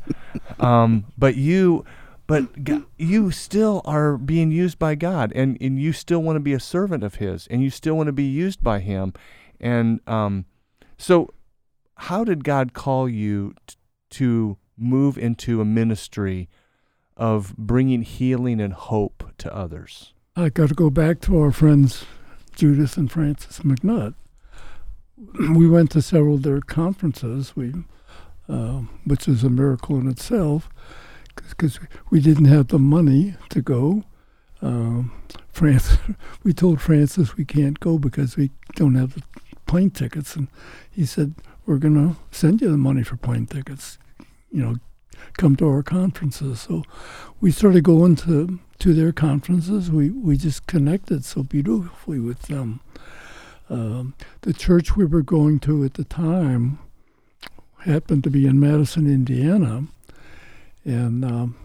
um, 0.60 1.06
but 1.18 1.36
you, 1.36 1.86
but 2.28 2.64
G- 2.64 2.84
you 2.98 3.32
still 3.32 3.82
are 3.86 4.18
being 4.18 4.52
used 4.52 4.80
by 4.80 4.96
God, 4.96 5.32
and, 5.34 5.58
and 5.62 5.80
you 5.80 5.94
still 5.94 6.22
want 6.22 6.36
to 6.36 6.42
be 6.42 6.54
a 6.54 6.60
servant 6.60 7.04
of 7.04 7.16
His, 7.16 7.48
and 7.48 7.64
you 7.64 7.70
still 7.70 7.96
want 7.96 8.08
to 8.08 8.14
be 8.14 8.24
used 8.24 8.62
by 8.62 8.80
Him, 8.80 9.14
and 9.60 10.02
um, 10.08 10.46
so 10.98 11.34
how 11.96 12.24
did 12.24 12.44
God 12.44 12.74
call 12.74 13.08
you 13.08 13.56
t- 13.66 13.76
to 14.12 14.58
move 14.78 15.18
into 15.18 15.62
a 15.62 15.66
ministry 15.66 16.50
of 17.16 17.56
bringing 17.58 18.02
healing 18.02 18.60
and 18.60 18.74
hope 18.74 19.32
to 19.38 19.56
others? 19.56 20.14
I 20.36 20.50
got 20.50 20.70
to 20.70 20.76
go 20.76 20.90
back 20.90 21.22
to 21.22 21.40
our 21.40 21.52
friends 21.52 22.06
Judith 22.56 22.98
and 22.98 23.12
Francis 23.12 23.60
MacNutt. 23.60 24.16
We 25.56 25.70
went 25.70 25.92
to 25.92 26.02
several 26.02 26.36
of 26.36 26.44
their 26.44 26.62
conferences, 26.62 27.56
we, 27.56 27.74
uh, 28.50 28.82
which 29.06 29.28
is 29.28 29.44
a 29.44 29.50
miracle 29.50 29.98
in 29.98 30.08
itself, 30.08 30.70
because 31.36 31.80
we 32.10 32.20
didn't 32.20 32.46
have 32.46 32.68
the 32.68 32.80
money 32.80 33.36
to 33.50 33.62
go. 33.62 34.04
Um, 34.62 35.12
we 36.44 36.54
told 36.54 36.82
Francis 36.82 37.38
we 37.38 37.46
can't 37.46 37.80
go 37.80 37.98
because 37.98 38.38
we 38.38 38.52
don't 38.76 38.96
have 38.96 39.14
the 39.14 39.24
plane 39.66 39.92
tickets, 39.92 40.36
and 40.36 40.48
he 40.90 41.06
said 41.06 41.36
we're 41.66 41.78
going 41.78 41.96
to 41.96 42.20
send 42.32 42.62
you 42.62 42.72
the 42.72 42.78
money 42.78 43.04
for 43.04 43.18
plane 43.18 43.46
tickets. 43.46 43.98
You 44.52 44.64
know, 44.64 44.76
come 45.38 45.56
to 45.58 45.68
our 45.68 45.84
conferences. 45.84 46.62
So 46.62 46.84
we 47.40 47.52
started 47.52 47.84
going 47.84 48.16
to 48.18 48.60
to 48.80 48.94
their 48.94 49.12
conferences. 49.12 49.92
We 49.92 50.10
we 50.10 50.38
just 50.38 50.68
connected 50.68 51.24
so 51.24 51.44
beautifully 51.44 52.20
with 52.20 52.44
them. 52.44 52.82
Um, 53.74 54.14
the 54.42 54.54
church 54.54 54.96
we 54.96 55.04
were 55.04 55.24
going 55.24 55.60
to 55.62 55.84
at 55.84 55.96
the 55.96 56.04
time 56.04 56.78
happened 57.80 58.24
to 58.24 58.30
be 58.30 58.46
in 58.46 58.60
Madison, 58.60 59.08
Indiana, 59.08 59.88
and 60.86 61.26
um, 61.26 61.56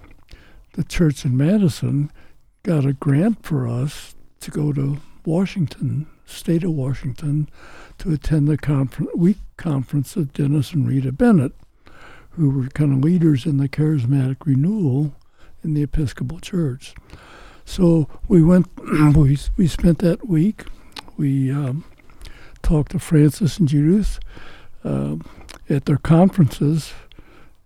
the 0.72 0.84
church 0.84 1.26
in 1.26 1.36
Madison 1.36 2.10
got 2.62 2.86
a 2.86 2.94
grant 2.94 3.44
for 3.44 3.68
us 3.68 4.14
to 4.40 4.50
go 4.50 4.72
to 4.72 5.02
Washington, 5.26 6.06
state 6.24 6.64
of 6.64 6.70
Washington, 6.70 7.46
to 7.98 8.14
attend 8.14 8.48
the 8.48 9.08
week 9.14 9.36
conference 9.58 10.16
of 10.16 10.32
Dennis 10.32 10.72
and 10.72 10.88
Rita 10.88 11.12
Bennett, 11.12 11.52
who 12.30 12.48
were 12.48 12.68
kind 12.68 12.94
of 12.94 13.04
leaders 13.04 13.44
in 13.44 13.58
the 13.58 13.68
charismatic 13.68 14.46
renewal 14.46 15.14
in 15.62 15.74
the 15.74 15.82
Episcopal 15.82 16.40
Church. 16.40 16.94
So 17.66 18.08
we 18.28 18.42
went, 18.42 18.66
we, 19.14 19.36
we 19.58 19.66
spent 19.66 19.98
that 19.98 20.26
week. 20.26 20.64
We 21.18 21.50
um, 21.50 21.84
talked 22.68 22.92
to 22.92 22.98
Francis 22.98 23.59
and 23.59 23.66
Judith 23.66 24.20
uh, 24.85 25.16
at 25.70 25.87
their 25.87 25.96
conferences. 25.96 26.92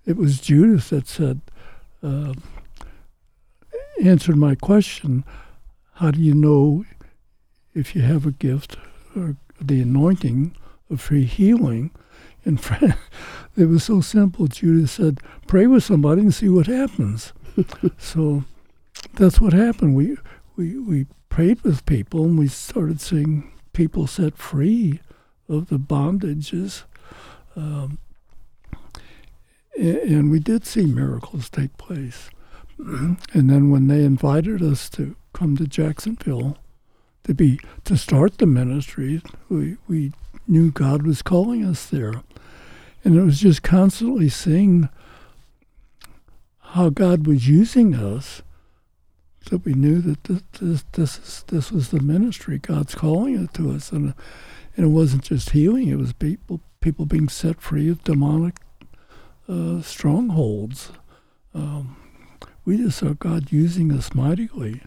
It 0.07 0.17
was 0.17 0.41
Judith 0.41 0.91
that 0.91 1.09
said, 1.09 1.41
uh, 2.05 2.35
answered 4.01 4.37
my 4.37 4.55
question 4.55 5.25
how 5.95 6.12
do 6.12 6.21
you 6.21 6.35
know 6.35 6.85
if 7.75 7.97
you 7.97 8.03
have 8.03 8.27
a 8.27 8.31
gift 8.31 8.77
or 9.17 9.37
the 9.61 9.83
anointing 9.83 10.55
of 10.88 11.01
free 11.01 11.25
healing? 11.25 11.91
And 12.45 12.61
Fran- 12.61 12.97
it 13.57 13.67
was 13.67 13.83
so 13.83 14.01
simple. 14.01 14.47
Judith 14.47 14.91
said, 14.91 15.19
pray 15.49 15.67
with 15.67 15.83
somebody 15.83 16.23
and 16.23 16.33
see 16.33 16.49
what 16.49 16.69
happens. 16.69 17.33
so 17.99 18.45
that's 19.15 19.41
what 19.41 19.53
happened. 19.53 19.97
We, 19.97 20.17
we, 20.57 20.79
we 20.79 21.07
prayed 21.29 21.61
with 21.62 21.87
people 21.87 22.25
and 22.25 22.38
we 22.38 22.47
started 22.47 23.01
seeing 23.01 23.53
people 23.73 24.07
set 24.07 24.37
free 24.37 25.01
of 25.49 25.69
the 25.69 25.79
bondages. 25.79 26.85
Um, 27.57 27.99
and 29.77 30.31
we 30.31 30.39
did 30.39 30.67
see 30.67 30.87
miracles 30.87 31.49
take 31.49 31.77
place. 31.77 32.31
and 32.79 33.19
then 33.33 33.71
when 33.71 33.89
they 33.89 34.05
invited 34.05 34.63
us 34.63 34.91
to 34.91 35.17
come 35.33 35.57
to 35.57 35.67
Jacksonville 35.67 36.59
to 37.25 37.35
be 37.35 37.59
to 37.85 37.97
start 37.97 38.39
the 38.39 38.47
ministry, 38.47 39.23
we 39.49 39.77
we 39.89 40.13
knew 40.47 40.71
God 40.71 41.07
was 41.07 41.23
calling 41.23 41.65
us 41.65 41.87
there, 41.87 42.23
and 43.05 43.17
it 43.17 43.23
was 43.23 43.41
just 43.41 43.63
constantly 43.63 44.29
seeing 44.29 44.89
how 46.59 46.89
God 46.89 47.27
was 47.27 47.49
using 47.49 47.95
us 47.95 48.43
that 49.50 49.64
we 49.64 49.74
knew 49.74 50.00
that 50.00 50.24
this 50.24 50.42
this 50.61 50.85
this, 50.92 51.18
is, 51.18 51.44
this 51.48 51.72
was 51.72 51.90
the 51.90 52.00
ministry 52.00 52.59
God's 52.59 52.94
calling 52.94 53.42
it 53.42 53.55
to 53.55 53.70
us, 53.70 53.92
and 53.92 54.14
and 54.76 54.87
it 54.87 54.90
wasn't 54.90 55.24
just 55.24 55.50
healing; 55.50 55.88
it 55.88 55.98
was 55.98 56.12
people 56.12 56.61
people 56.81 57.07
being 57.07 57.28
set 57.28 57.61
free 57.61 57.88
of 57.88 58.02
demonic 58.05 58.57
uh, 59.48 59.81
strongholds. 59.83 60.92
Um, 61.55 61.96
we 62.64 62.76
just 62.76 62.98
saw 62.98 63.14
God 63.14 63.52
using 63.52 63.92
us 63.92 64.14
mightily, 64.14 64.83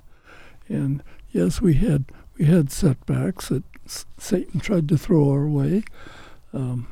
and 0.68 1.04
yes, 1.32 1.62
we 1.62 1.76
had 1.76 2.06
we 2.38 2.46
had 2.46 2.72
setbacks 2.72 3.50
that 3.50 3.64
Satan 4.18 4.60
tried 4.60 4.90
to 4.90 4.98
throw 4.98 5.30
our 5.30 5.48
way, 5.48 5.84
um, 6.54 6.88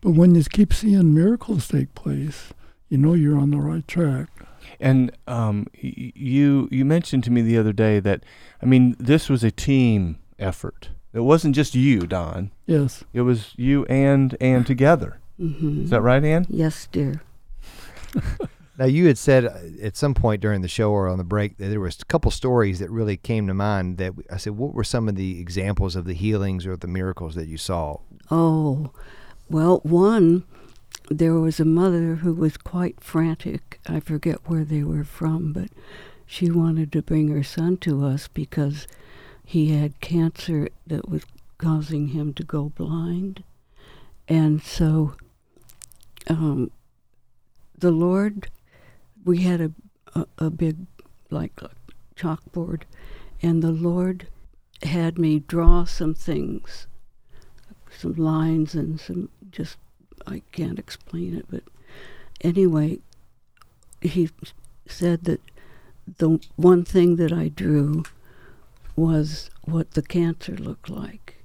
but 0.00 0.10
when 0.10 0.34
you 0.34 0.44
keep 0.44 0.72
seeing 0.72 1.14
miracles 1.14 1.68
take 1.68 1.94
place, 1.94 2.52
you 2.88 2.98
know 2.98 3.14
you're 3.14 3.38
on 3.38 3.50
the 3.50 3.58
right 3.58 3.86
track. 3.88 4.28
And 4.82 5.12
um, 5.28 5.68
you 5.74 6.68
you 6.72 6.84
mentioned 6.84 7.22
to 7.24 7.30
me 7.30 7.40
the 7.40 7.56
other 7.56 7.72
day 7.72 8.00
that 8.00 8.24
I 8.60 8.66
mean 8.66 8.96
this 8.98 9.28
was 9.28 9.44
a 9.44 9.52
team 9.52 10.18
effort. 10.40 10.90
It 11.12 11.20
wasn't 11.20 11.54
just 11.54 11.76
you, 11.76 12.00
Don. 12.00 12.50
Yes. 12.66 13.04
It 13.12 13.20
was 13.20 13.52
you 13.56 13.84
and 13.86 14.36
Ann 14.40 14.64
together. 14.64 15.20
Mm-hmm. 15.38 15.84
Is 15.84 15.90
that 15.90 16.00
right, 16.00 16.24
Ann? 16.24 16.46
Yes, 16.48 16.88
dear. 16.90 17.22
now 18.78 18.86
you 18.86 19.06
had 19.06 19.18
said 19.18 19.44
uh, 19.44 19.58
at 19.82 19.96
some 19.96 20.14
point 20.14 20.40
during 20.40 20.62
the 20.62 20.68
show 20.68 20.90
or 20.90 21.08
on 21.08 21.18
the 21.18 21.24
break 21.24 21.58
that 21.58 21.68
there 21.68 21.80
was 21.80 22.00
a 22.00 22.04
couple 22.06 22.30
stories 22.30 22.78
that 22.80 22.90
really 22.90 23.16
came 23.16 23.46
to 23.46 23.54
mind. 23.54 23.98
That 23.98 24.14
I 24.30 24.36
said, 24.38 24.56
what 24.56 24.74
were 24.74 24.84
some 24.84 25.08
of 25.08 25.14
the 25.14 25.38
examples 25.40 25.94
of 25.94 26.06
the 26.06 26.14
healings 26.14 26.66
or 26.66 26.76
the 26.76 26.88
miracles 26.88 27.34
that 27.36 27.46
you 27.46 27.58
saw? 27.58 27.98
Oh, 28.30 28.90
well, 29.48 29.80
one 29.84 30.44
there 31.12 31.34
was 31.34 31.60
a 31.60 31.64
mother 31.64 32.16
who 32.16 32.32
was 32.32 32.56
quite 32.56 33.02
frantic. 33.02 33.80
I 33.86 34.00
forget 34.00 34.48
where 34.48 34.64
they 34.64 34.82
were 34.82 35.04
from, 35.04 35.52
but 35.52 35.68
she 36.26 36.50
wanted 36.50 36.92
to 36.92 37.02
bring 37.02 37.28
her 37.28 37.42
son 37.42 37.76
to 37.78 38.04
us 38.04 38.28
because 38.28 38.86
he 39.44 39.70
had 39.72 40.00
cancer 40.00 40.68
that 40.86 41.08
was 41.08 41.24
causing 41.58 42.08
him 42.08 42.32
to 42.34 42.42
go 42.42 42.70
blind. 42.70 43.44
And 44.28 44.62
so 44.62 45.14
um, 46.28 46.70
the 47.76 47.90
Lord, 47.90 48.48
we 49.24 49.42
had 49.42 49.60
a, 49.60 49.72
a, 50.14 50.26
a 50.38 50.50
big, 50.50 50.76
like, 51.30 51.60
a 51.62 51.70
chalkboard, 52.16 52.82
and 53.42 53.62
the 53.62 53.72
Lord 53.72 54.28
had 54.82 55.18
me 55.18 55.40
draw 55.40 55.84
some 55.84 56.14
things, 56.14 56.86
some 57.90 58.14
lines 58.14 58.74
and 58.74 59.00
some 59.00 59.28
just 59.50 59.76
I 60.26 60.42
can't 60.52 60.78
explain 60.78 61.36
it, 61.36 61.46
but 61.50 61.62
anyway, 62.40 62.98
he 64.00 64.30
said 64.86 65.24
that 65.24 65.40
the 66.18 66.40
one 66.56 66.84
thing 66.84 67.16
that 67.16 67.32
I 67.32 67.48
drew 67.48 68.04
was 68.96 69.50
what 69.64 69.92
the 69.92 70.02
cancer 70.02 70.56
looked 70.56 70.90
like. 70.90 71.42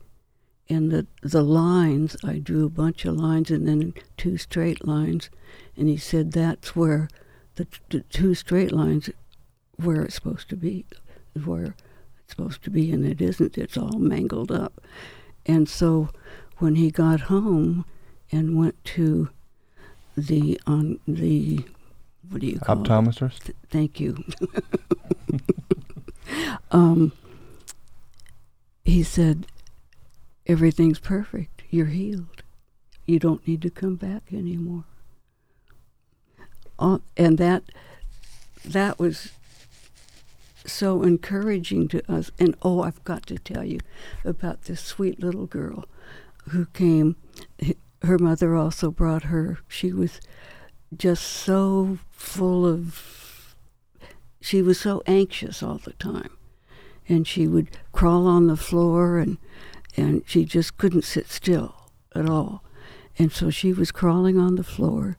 And 0.69 0.91
the, 0.91 1.07
the 1.21 1.43
lines, 1.43 2.17
I 2.23 2.39
drew 2.39 2.65
a 2.65 2.69
bunch 2.69 3.05
of 3.05 3.15
lines 3.15 3.49
and 3.49 3.67
then 3.67 3.93
two 4.17 4.37
straight 4.37 4.85
lines. 4.85 5.29
And 5.77 5.87
he 5.87 5.97
said 5.97 6.31
that's 6.31 6.75
where 6.75 7.07
the, 7.55 7.67
the 7.89 8.01
two 8.01 8.35
straight 8.35 8.71
lines, 8.71 9.09
where 9.77 10.01
it's 10.01 10.15
supposed 10.15 10.49
to 10.49 10.57
be, 10.57 10.85
where 11.45 11.75
it's 12.19 12.31
supposed 12.31 12.63
to 12.63 12.69
be, 12.69 12.91
and 12.91 13.05
it 13.05 13.21
isn't. 13.21 13.57
It's 13.57 13.77
all 13.77 13.97
mangled 13.97 14.51
up. 14.51 14.81
And 15.45 15.69
so 15.69 16.09
when 16.57 16.75
he 16.75 16.91
got 16.91 17.21
home, 17.21 17.85
and 18.31 18.57
went 18.57 18.83
to 18.83 19.29
the 20.15 20.59
on 20.65 20.99
the 21.07 21.63
what 22.29 22.41
do 22.41 22.47
you 22.47 22.59
call 22.59 22.77
optometrist? 22.77 23.43
Th- 23.43 23.57
thank 23.69 23.99
you. 23.99 24.23
um, 26.71 27.13
he 28.83 29.03
said, 29.03 29.47
"Everything's 30.45 30.99
perfect. 30.99 31.63
You're 31.69 31.87
healed. 31.87 32.43
You 33.05 33.19
don't 33.19 33.47
need 33.47 33.61
to 33.61 33.69
come 33.69 33.95
back 33.95 34.23
anymore." 34.33 34.83
Uh, 36.79 36.99
and 37.15 37.37
that 37.37 37.63
that 38.65 38.99
was 38.99 39.31
so 40.65 41.01
encouraging 41.01 41.87
to 41.89 42.11
us. 42.11 42.31
And 42.39 42.55
oh, 42.61 42.81
I've 42.81 43.03
got 43.03 43.25
to 43.27 43.37
tell 43.37 43.63
you 43.63 43.79
about 44.25 44.63
this 44.63 44.81
sweet 44.81 45.19
little 45.19 45.45
girl 45.45 45.85
who 46.49 46.65
came 46.67 47.15
her 48.03 48.17
mother 48.17 48.55
also 48.55 48.91
brought 48.91 49.23
her. 49.23 49.59
She 49.67 49.91
was 49.91 50.19
just 50.95 51.23
so 51.23 51.99
full 52.11 52.65
of, 52.65 53.55
she 54.41 54.61
was 54.61 54.79
so 54.79 55.01
anxious 55.05 55.61
all 55.61 55.77
the 55.77 55.93
time. 55.93 56.31
And 57.09 57.27
she 57.27 57.47
would 57.47 57.69
crawl 57.91 58.27
on 58.27 58.47
the 58.47 58.57
floor 58.57 59.17
and, 59.17 59.37
and 59.95 60.23
she 60.25 60.43
just 60.43 60.77
couldn't 60.77 61.03
sit 61.03 61.29
still 61.29 61.91
at 62.13 62.29
all. 62.29 62.63
And 63.17 63.31
so 63.31 63.49
she 63.49 63.73
was 63.73 63.91
crawling 63.91 64.37
on 64.37 64.55
the 64.55 64.63
floor. 64.63 65.17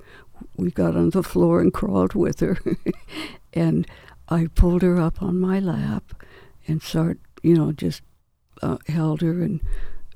We 0.56 0.70
got 0.70 0.94
on 0.94 1.10
the 1.10 1.22
floor 1.22 1.60
and 1.60 1.72
crawled 1.72 2.14
with 2.14 2.40
her. 2.40 2.58
and 3.52 3.86
I 4.28 4.48
pulled 4.54 4.82
her 4.82 5.00
up 5.00 5.22
on 5.22 5.40
my 5.40 5.58
lap 5.58 6.22
and 6.66 6.82
started, 6.82 7.20
you 7.42 7.54
know, 7.54 7.72
just 7.72 8.02
uh, 8.62 8.78
held 8.86 9.22
her 9.22 9.42
and 9.42 9.60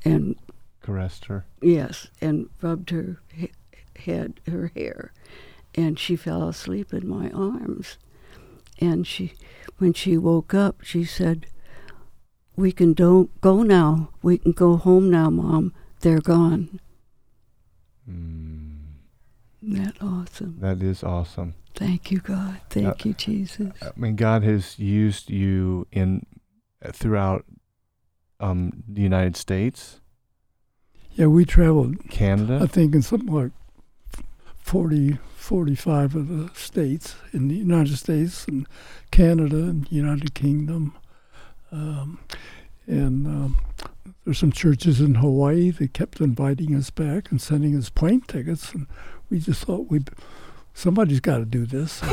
and 0.04 0.36
caressed 0.82 1.26
her. 1.26 1.46
Yes, 1.60 2.08
and 2.20 2.48
rubbed 2.60 2.90
her 2.90 3.20
he- 3.32 3.52
head, 3.96 4.40
her 4.46 4.72
hair, 4.74 5.12
and 5.74 5.98
she 5.98 6.16
fell 6.16 6.48
asleep 6.48 6.92
in 6.92 7.08
my 7.08 7.30
arms. 7.30 7.96
And 8.80 9.06
she, 9.06 9.34
when 9.78 9.92
she 9.92 10.18
woke 10.18 10.54
up, 10.54 10.82
she 10.82 11.04
said, 11.04 11.46
"We 12.56 12.72
can 12.72 12.92
don't 12.92 13.40
go 13.40 13.62
now. 13.62 14.10
We 14.22 14.38
can 14.38 14.52
go 14.52 14.76
home 14.76 15.10
now, 15.10 15.30
Mom. 15.30 15.72
They're 16.00 16.20
gone." 16.20 16.80
Mm. 18.08 18.72
That 19.62 19.94
awesome. 20.00 20.56
That 20.58 20.82
is 20.82 21.04
awesome. 21.04 21.54
Thank 21.74 22.10
you, 22.10 22.18
God. 22.18 22.60
Thank 22.68 22.86
uh, 22.86 22.94
you, 23.04 23.14
Jesus. 23.14 23.72
I 23.80 23.92
mean, 23.96 24.16
God 24.16 24.42
has 24.42 24.78
used 24.78 25.30
you 25.30 25.86
in 25.92 26.26
throughout 26.92 27.44
um, 28.40 28.82
the 28.88 29.02
United 29.02 29.36
States 29.36 30.00
yeah, 31.14 31.26
we 31.26 31.44
traveled. 31.44 32.08
Canada? 32.10 32.60
I 32.62 32.66
think 32.66 32.94
in 32.94 33.02
something 33.02 33.32
like 33.32 33.52
40, 34.58 35.18
45 35.36 36.14
of 36.14 36.28
the 36.28 36.50
states 36.54 37.16
in 37.32 37.48
the 37.48 37.56
United 37.56 37.96
States 37.96 38.46
and 38.46 38.66
Canada 39.10 39.56
and 39.56 39.90
United 39.90 40.34
Kingdom. 40.34 40.94
Um, 41.70 42.20
and 42.86 43.26
um, 43.26 43.58
there's 44.24 44.38
some 44.38 44.52
churches 44.52 45.00
in 45.00 45.16
Hawaii 45.16 45.70
that 45.70 45.94
kept 45.94 46.20
inviting 46.20 46.74
us 46.74 46.90
back 46.90 47.30
and 47.30 47.40
sending 47.40 47.76
us 47.76 47.90
plane 47.90 48.22
tickets. 48.22 48.72
And 48.72 48.86
we 49.30 49.38
just 49.38 49.64
thought 49.64 49.90
we'd 49.90 50.10
somebody's 50.74 51.20
got 51.20 51.38
to 51.38 51.44
do 51.44 51.66
this. 51.66 52.00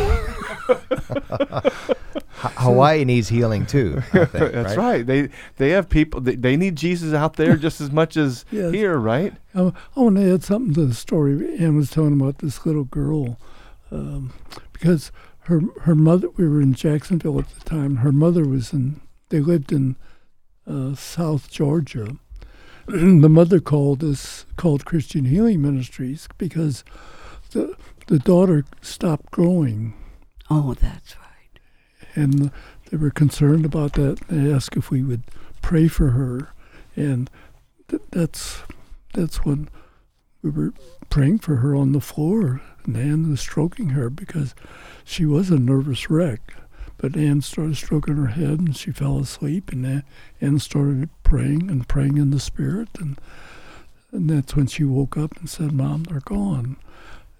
Hawaii 2.39 3.03
needs 3.03 3.29
healing 3.29 3.65
too. 3.65 4.01
Think, 4.11 4.31
That's 4.31 4.75
right? 4.75 4.77
right? 4.77 5.05
They 5.05 5.29
they 5.57 5.69
have 5.71 5.89
people. 5.89 6.21
They, 6.21 6.35
they 6.35 6.55
need 6.55 6.75
Jesus 6.75 7.13
out 7.13 7.35
there 7.35 7.55
just 7.55 7.81
as 7.81 7.91
much 7.91 8.15
as 8.17 8.45
yes. 8.51 8.73
here, 8.73 8.97
right? 8.97 9.33
I, 9.53 9.73
I 9.95 9.99
want 9.99 10.17
to 10.17 10.33
add 10.33 10.43
something 10.43 10.73
to 10.75 10.85
the 10.85 10.93
story 10.93 11.57
Ann 11.57 11.75
was 11.75 11.89
telling 11.89 12.13
about 12.13 12.39
this 12.39 12.65
little 12.65 12.85
girl, 12.85 13.39
um, 13.91 14.33
because 14.71 15.11
her 15.41 15.61
her 15.81 15.95
mother. 15.95 16.29
We 16.37 16.47
were 16.47 16.61
in 16.61 16.73
Jacksonville 16.73 17.39
at 17.39 17.49
the 17.49 17.61
time. 17.61 17.97
Her 17.97 18.11
mother 18.11 18.45
was 18.45 18.71
in. 18.71 19.01
They 19.29 19.41
lived 19.41 19.71
in 19.71 19.95
uh, 20.65 20.95
South 20.95 21.51
Georgia. 21.51 22.17
the 22.87 23.29
mother 23.29 23.59
called 23.59 24.03
us 24.03 24.45
called 24.55 24.85
Christian 24.85 25.25
Healing 25.25 25.61
Ministries 25.61 26.27
because 26.37 26.83
the 27.51 27.75
the 28.09 28.17
daughter 28.17 28.65
stopped 28.81 29.29
growing. 29.29 29.93
Oh, 30.49 30.73
that's 30.73 31.15
right. 31.17 31.59
And 32.15 32.51
they 32.89 32.97
were 32.97 33.11
concerned 33.11 33.65
about 33.65 33.93
that. 33.93 34.19
They 34.27 34.51
asked 34.51 34.75
if 34.75 34.89
we 34.89 35.03
would 35.03 35.21
pray 35.61 35.87
for 35.87 36.09
her, 36.09 36.49
and 36.95 37.29
th- 37.87 38.01
that's 38.09 38.63
that's 39.13 39.45
when 39.45 39.69
we 40.41 40.49
were 40.49 40.73
praying 41.11 41.39
for 41.39 41.57
her 41.57 41.75
on 41.75 41.91
the 41.91 42.01
floor. 42.01 42.61
And 42.83 42.97
Ann 42.97 43.29
was 43.29 43.41
stroking 43.41 43.89
her 43.89 44.09
because 44.09 44.55
she 45.03 45.27
was 45.27 45.51
a 45.51 45.59
nervous 45.59 46.09
wreck. 46.09 46.55
But 46.97 47.15
Ann 47.15 47.41
started 47.41 47.77
stroking 47.77 48.15
her 48.15 48.27
head, 48.27 48.59
and 48.59 48.75
she 48.75 48.91
fell 48.91 49.19
asleep. 49.19 49.71
And 49.71 50.03
Ann 50.41 50.57
started 50.57 51.09
praying 51.21 51.69
and 51.69 51.87
praying 51.87 52.17
in 52.17 52.31
the 52.31 52.39
spirit, 52.39 52.89
and 52.99 53.19
and 54.11 54.27
that's 54.27 54.55
when 54.55 54.65
she 54.65 54.83
woke 54.83 55.15
up 55.15 55.37
and 55.37 55.47
said, 55.47 55.73
"Mom, 55.73 56.05
they're 56.05 56.21
gone." 56.21 56.77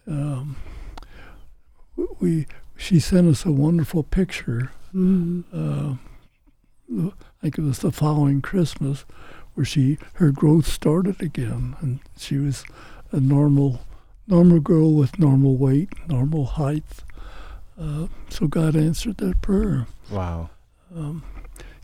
Um, 0.09 0.55
we 2.19 2.47
she 2.75 2.99
sent 2.99 3.27
us 3.27 3.45
a 3.45 3.51
wonderful 3.51 4.03
picture. 4.03 4.71
Mm. 4.93 5.43
Uh, 5.53 5.95
I 6.91 7.11
think 7.41 7.57
it 7.57 7.61
was 7.61 7.79
the 7.79 7.91
following 7.91 8.41
Christmas, 8.41 9.05
where 9.53 9.65
she 9.65 9.97
her 10.15 10.31
growth 10.31 10.65
started 10.67 11.21
again, 11.21 11.75
and 11.81 11.99
she 12.17 12.37
was 12.37 12.63
a 13.11 13.19
normal 13.19 13.81
normal 14.27 14.59
girl 14.59 14.93
with 14.93 15.19
normal 15.19 15.57
weight, 15.57 15.89
normal 16.07 16.45
height. 16.45 16.83
Uh, 17.79 18.07
so 18.29 18.47
God 18.47 18.75
answered 18.75 19.17
that 19.17 19.41
prayer. 19.41 19.87
Wow. 20.11 20.49
Um, 20.95 21.23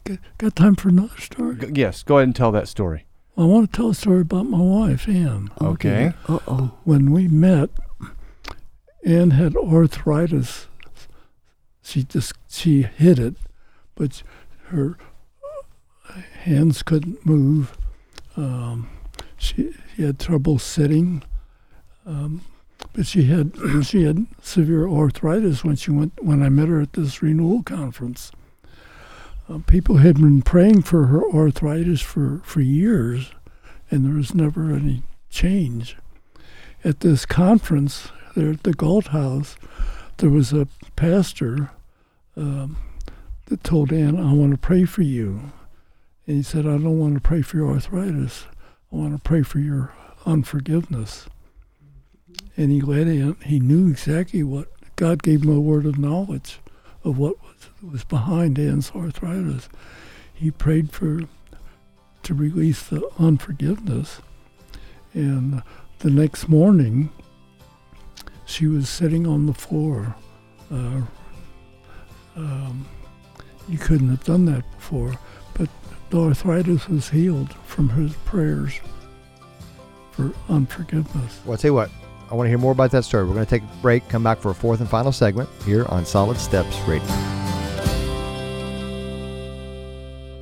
got, 0.03 0.19
got 0.37 0.55
time 0.55 0.75
for 0.75 0.89
another 0.89 1.17
story? 1.19 1.55
G- 1.55 1.67
yes, 1.73 2.03
go 2.03 2.17
ahead 2.17 2.27
and 2.27 2.35
tell 2.35 2.51
that 2.51 2.67
story. 2.67 3.05
I 3.37 3.43
want 3.43 3.71
to 3.71 3.77
tell 3.77 3.89
a 3.89 3.95
story 3.95 4.21
about 4.21 4.45
my 4.45 4.59
wife, 4.59 5.07
Ann. 5.07 5.49
Okay. 5.61 6.13
Uh 6.27 6.39
oh. 6.47 6.71
When 6.83 7.11
we 7.11 7.27
met, 7.27 7.69
Ann 9.05 9.31
had 9.31 9.55
arthritis. 9.55 10.67
She 11.83 12.03
just 12.03 12.33
she 12.49 12.81
hit 12.81 13.19
it, 13.19 13.35
but 13.93 14.23
her 14.69 14.97
hands 16.41 16.81
couldn't 16.81 17.25
move. 17.25 17.77
Um, 18.35 18.89
she, 19.37 19.73
she 19.95 20.03
had 20.03 20.19
trouble 20.19 20.57
sitting, 20.57 21.23
um, 22.05 22.41
but 22.93 23.05
she 23.05 23.25
had 23.25 23.53
she 23.83 24.03
had 24.03 24.25
severe 24.41 24.89
arthritis 24.89 25.63
when 25.63 25.75
she 25.75 25.91
went 25.91 26.23
when 26.23 26.41
I 26.41 26.49
met 26.49 26.67
her 26.67 26.81
at 26.81 26.93
this 26.93 27.21
renewal 27.21 27.61
conference. 27.61 28.31
Uh, 29.47 29.59
people 29.67 29.97
had 29.97 30.15
been 30.15 30.41
praying 30.41 30.81
for 30.81 31.05
her 31.05 31.23
arthritis 31.31 32.01
for, 32.01 32.41
for 32.43 32.61
years, 32.61 33.31
and 33.91 34.03
there 34.03 34.15
was 34.15 34.33
never 34.33 34.71
any 34.71 35.03
change. 35.29 35.95
At 36.83 37.01
this 37.01 37.27
conference 37.27 38.09
there 38.35 38.51
at 38.51 38.63
the 38.63 38.73
Galt 38.73 39.07
House, 39.07 39.55
there 40.17 40.29
was 40.29 40.53
a 40.53 40.67
pastor 40.95 41.71
um, 42.37 42.77
that 43.45 43.63
told 43.63 43.91
Ann, 43.91 44.17
I 44.17 44.33
want 44.33 44.51
to 44.51 44.57
pray 44.57 44.85
for 44.85 45.01
you. 45.01 45.51
And 46.27 46.37
he 46.37 46.43
said, 46.43 46.65
I 46.65 46.77
don't 46.77 46.99
want 46.99 47.15
to 47.15 47.21
pray 47.21 47.41
for 47.41 47.57
your 47.57 47.71
arthritis. 47.71 48.45
I 48.91 48.95
want 48.95 49.13
to 49.13 49.21
pray 49.21 49.41
for 49.41 49.59
your 49.59 49.93
unforgiveness. 50.25 51.27
And 52.57 52.71
he 52.71 52.81
led 52.81 53.07
Ann, 53.07 53.35
he 53.43 53.59
knew 53.59 53.89
exactly 53.89 54.43
what, 54.43 54.67
God 54.95 55.23
gave 55.23 55.43
him 55.43 55.55
a 55.55 55.59
word 55.59 55.85
of 55.85 55.99
knowledge 55.99 56.59
of 57.03 57.17
what 57.17 57.35
was, 57.41 57.91
was 57.91 58.03
behind 58.03 58.57
Ann's 58.57 58.91
arthritis. 58.95 59.69
He 60.33 60.51
prayed 60.51 60.91
for, 60.91 61.21
to 62.23 62.33
release 62.33 62.83
the 62.83 63.07
unforgiveness. 63.19 64.21
And 65.13 65.63
the 65.99 66.09
next 66.09 66.49
morning, 66.49 67.09
she 68.45 68.67
was 68.67 68.89
sitting 68.89 69.27
on 69.27 69.45
the 69.45 69.53
floor. 69.53 70.15
Uh, 70.71 71.01
um, 72.35 72.85
you 73.67 73.77
couldn't 73.77 74.09
have 74.09 74.23
done 74.23 74.45
that 74.45 74.63
before, 74.77 75.17
but 75.53 75.69
the 76.09 76.19
arthritis 76.19 76.87
was 76.87 77.09
healed 77.09 77.53
from 77.65 77.89
his 77.89 78.13
prayers 78.25 78.79
for 80.11 80.31
unforgiveness. 80.49 81.39
Well, 81.43 81.53
I'll 81.53 81.57
tell 81.57 81.69
you 81.69 81.75
what, 81.75 81.89
I 82.31 82.35
want 82.35 82.45
to 82.45 82.49
hear 82.49 82.57
more 82.57 82.71
about 82.71 82.91
that 82.91 83.03
story. 83.03 83.25
We're 83.25 83.33
going 83.33 83.45
to 83.45 83.49
take 83.49 83.63
a 83.63 83.81
break, 83.81 84.07
come 84.09 84.23
back 84.23 84.39
for 84.39 84.51
a 84.51 84.55
fourth 84.55 84.79
and 84.79 84.89
final 84.89 85.11
segment 85.11 85.49
here 85.65 85.85
on 85.89 86.05
Solid 86.05 86.37
Steps 86.37 86.77
Radio. 86.87 87.44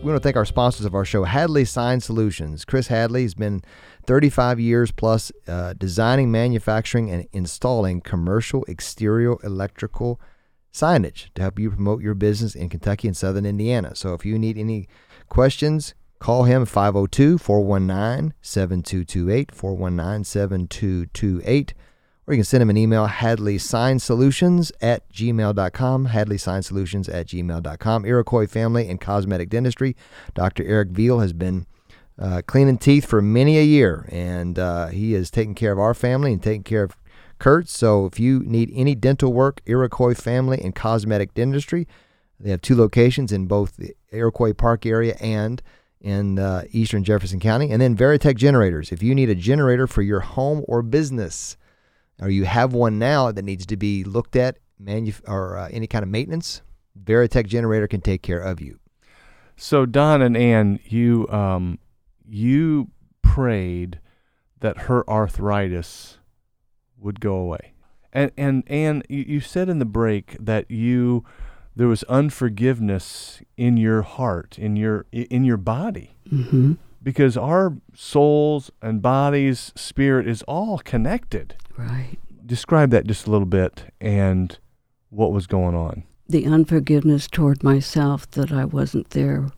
We 0.04 0.12
want 0.12 0.22
to 0.22 0.28
thank 0.28 0.36
our 0.36 0.44
sponsors 0.44 0.86
of 0.86 0.96
our 0.96 1.06
show, 1.06 1.24
Hadley 1.24 1.64
Sign 1.64 2.02
Solutions. 2.02 2.66
Chris 2.66 2.88
Hadley 2.88 3.22
has 3.22 3.36
been 3.36 3.64
35 4.06 4.60
years 4.60 4.92
plus 4.92 5.32
uh, 5.48 5.72
designing, 5.78 6.30
manufacturing, 6.30 7.10
and 7.10 7.26
installing 7.32 8.02
commercial 8.02 8.66
exterior 8.66 9.38
electrical 9.46 10.20
signage 10.74 11.34
to 11.36 11.42
help 11.42 11.58
you 11.58 11.70
promote 11.70 12.02
your 12.02 12.16
business 12.16 12.54
in 12.54 12.68
Kentucky 12.68 13.08
and 13.08 13.16
Southern 13.16 13.46
Indiana. 13.46 13.96
So 13.96 14.14
if 14.14 14.26
you 14.26 14.38
need 14.38 14.58
any 14.58 14.90
questions, 15.30 15.94
call 16.20 16.44
him 16.44 16.66
502 16.66 17.38
419 17.38 18.34
7228, 18.42 19.56
419 19.56 20.26
7228, 20.26 21.74
or 22.26 22.34
you 22.34 22.38
can 22.38 22.46
send 22.46 22.62
him 22.62 22.70
an 22.70 22.78
email, 22.78 23.08
hadleysignsolutions 23.08 24.72
at 24.82 25.12
gmail.com, 25.12 26.08
hadleysignsolutions 26.08 27.14
at 27.14 27.28
gmail.com. 27.28 28.06
Iroquois 28.06 28.48
Family 28.48 28.90
and 28.90 29.02
Cosmetic 29.02 29.50
Dentistry. 29.50 29.96
Dr. 30.34 30.64
Eric 30.64 30.90
Veal 30.90 31.20
has 31.20 31.34
been 31.34 31.66
uh, 32.18 32.42
cleaning 32.46 32.78
teeth 32.78 33.06
for 33.06 33.22
many 33.22 33.58
a 33.58 33.64
year, 33.64 34.08
and 34.12 34.58
uh, 34.58 34.88
he 34.88 35.14
is 35.14 35.30
taking 35.32 35.56
care 35.56 35.72
of 35.72 35.80
our 35.80 35.94
family 35.94 36.32
and 36.32 36.42
taking 36.42 36.64
care 36.64 36.84
of 36.84 36.96
Kurt. 37.40 37.68
So 37.68 38.06
if 38.06 38.20
you 38.20 38.40
need 38.40 38.72
any 38.74 38.96
dental 38.96 39.34
work, 39.34 39.62
Iroquois 39.66 40.14
Family 40.14 40.62
and 40.62 40.74
Cosmetic 40.74 41.34
Dentistry, 41.34 41.88
they 42.40 42.52
have 42.52 42.62
two 42.62 42.76
locations 42.76 43.32
in 43.32 43.48
both 43.48 43.76
the 43.78 43.96
Iroquois 44.12 44.54
Park 44.54 44.86
area 44.86 45.18
and 45.20 45.62
in 46.00 46.38
uh, 46.38 46.64
eastern 46.72 47.04
Jefferson 47.04 47.40
County. 47.40 47.72
And 47.72 47.82
then 47.82 47.98
Veritech 47.98 48.36
Generators. 48.36 48.92
If 48.92 49.02
you 49.02 49.16
need 49.16 49.30
a 49.30 49.36
generator 49.36 49.88
for 49.88 50.02
your 50.02 50.20
home 50.20 50.64
or 50.68 50.82
business, 50.82 51.58
or 52.24 52.30
you 52.30 52.46
have 52.46 52.74
one 52.74 52.98
now 53.00 53.32
that 53.32 53.44
needs 53.44 53.66
to 53.68 53.78
be 53.78 54.04
looked 54.04 54.36
at, 54.36 54.58
manu- 54.80 55.12
or 55.28 55.58
uh, 55.58 55.70
any 55.72 55.88
kind 55.88 56.04
of 56.04 56.10
maintenance, 56.10 56.62
Veritech 57.02 57.48
Generator 57.48 57.88
can 57.88 58.02
take 58.02 58.22
care 58.22 58.40
of 58.40 58.62
you. 58.62 58.80
So 59.58 59.86
Don 59.86 60.22
and 60.22 60.36
Ann, 60.38 60.80
you 60.86 61.28
um, 61.30 61.80
you 62.28 62.90
prayed 63.22 64.00
that 64.62 64.78
her 64.84 65.08
arthritis 65.10 66.18
would 66.98 67.20
go 67.20 67.36
away, 67.36 67.74
and 68.12 68.32
and 68.38 68.64
Ann, 68.70 69.04
you, 69.10 69.26
you 69.28 69.40
said 69.42 69.70
in 69.70 69.80
the 69.80 69.86
break 69.86 70.38
that 70.40 70.70
you 70.72 71.24
there 71.76 71.88
was 71.88 72.04
unforgiveness 72.04 73.42
in 73.58 73.78
your 73.78 74.02
heart, 74.04 74.58
in 74.58 74.76
your 74.76 75.06
in 75.12 75.44
your 75.44 75.58
body, 75.58 76.16
Mm-hmm. 76.32 76.74
because 77.02 77.36
our 77.36 77.74
souls 77.94 78.72
and 78.82 79.02
bodies, 79.02 79.72
spirit 79.76 80.28
is 80.28 80.42
all 80.44 80.78
connected. 80.80 81.56
Right. 81.78 82.18
Describe 82.46 82.92
that 82.92 83.08
just 83.08 83.28
a 83.28 83.32
little 83.32 83.46
bit 83.48 83.86
and 84.02 84.58
what 85.10 85.32
was 85.32 85.48
going 85.48 85.76
on. 85.76 86.04
The 86.28 86.46
unforgiveness 86.46 87.28
toward 87.28 87.64
myself 87.64 88.30
that 88.32 88.52
I 88.52 88.66
wasn't 88.66 89.12
there 89.12 89.50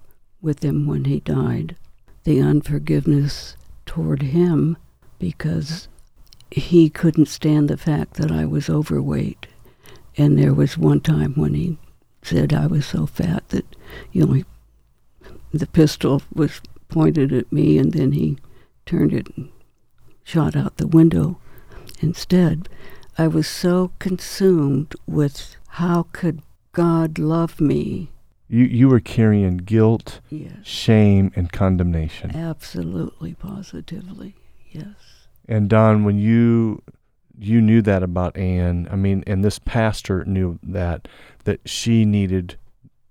with 0.42 0.64
him 0.64 0.88
when 0.88 1.06
he 1.06 1.20
died. 1.20 1.76
The 2.24 2.40
unforgiveness 2.42 3.56
toward 3.86 4.22
him 4.22 4.78
because 5.20 5.88
he 6.52 6.90
couldn't 6.90 7.28
stand 7.28 7.70
the 7.70 7.78
fact 7.78 8.16
that 8.16 8.32
I 8.32 8.46
was 8.46 8.70
overweight. 8.70 9.48
And 10.18 10.38
there 10.38 10.54
was 10.54 10.78
one 10.78 11.02
time 11.02 11.34
when 11.36 11.54
he 11.54 11.78
said 12.22 12.54
I 12.54 12.68
was 12.68 12.86
so 12.86 13.06
fat 13.06 13.48
that 13.50 13.66
you 14.12 14.26
know, 14.26 14.34
he- 14.34 14.46
the 15.54 15.68
pistol 15.68 16.22
was 16.34 16.62
pointed 16.88 17.32
at 17.34 17.52
me 17.52 17.78
and 17.78 17.94
then 17.94 18.12
he 18.14 18.38
turned 18.86 19.14
it 19.14 19.28
and 19.36 19.50
shot 20.24 20.56
out 20.56 20.78
the 20.78 20.88
window 20.88 21.38
instead. 22.02 22.70
I 23.18 23.28
was 23.28 23.48
so 23.48 23.92
consumed 24.00 24.94
with 25.08 25.56
how 25.70 26.08
could 26.12 26.42
God 26.74 27.18
love 27.18 27.60
me? 27.62 28.12
You 28.48 28.66
you 28.66 28.90
were 28.90 29.00
carrying 29.00 29.58
guilt, 29.58 30.20
Yes, 30.30 30.52
shame, 30.64 31.32
and 31.36 31.52
condemnation. 31.52 32.36
absolutely, 32.36 33.34
positively, 33.34 34.36
yes. 34.72 35.28
And 35.48 35.70
Don, 35.70 36.04
when 36.04 36.20
you 36.20 36.82
you 37.38 37.60
knew 37.62 37.82
that 37.82 38.04
about 38.04 38.38
Anne, 38.38 38.88
I 38.92 38.96
mean, 38.96 39.24
and 39.26 39.44
this 39.44 39.60
pastor 39.60 40.24
knew 40.26 40.60
that 40.62 41.08
that 41.46 41.62
she 41.68 42.06
needed 42.06 42.58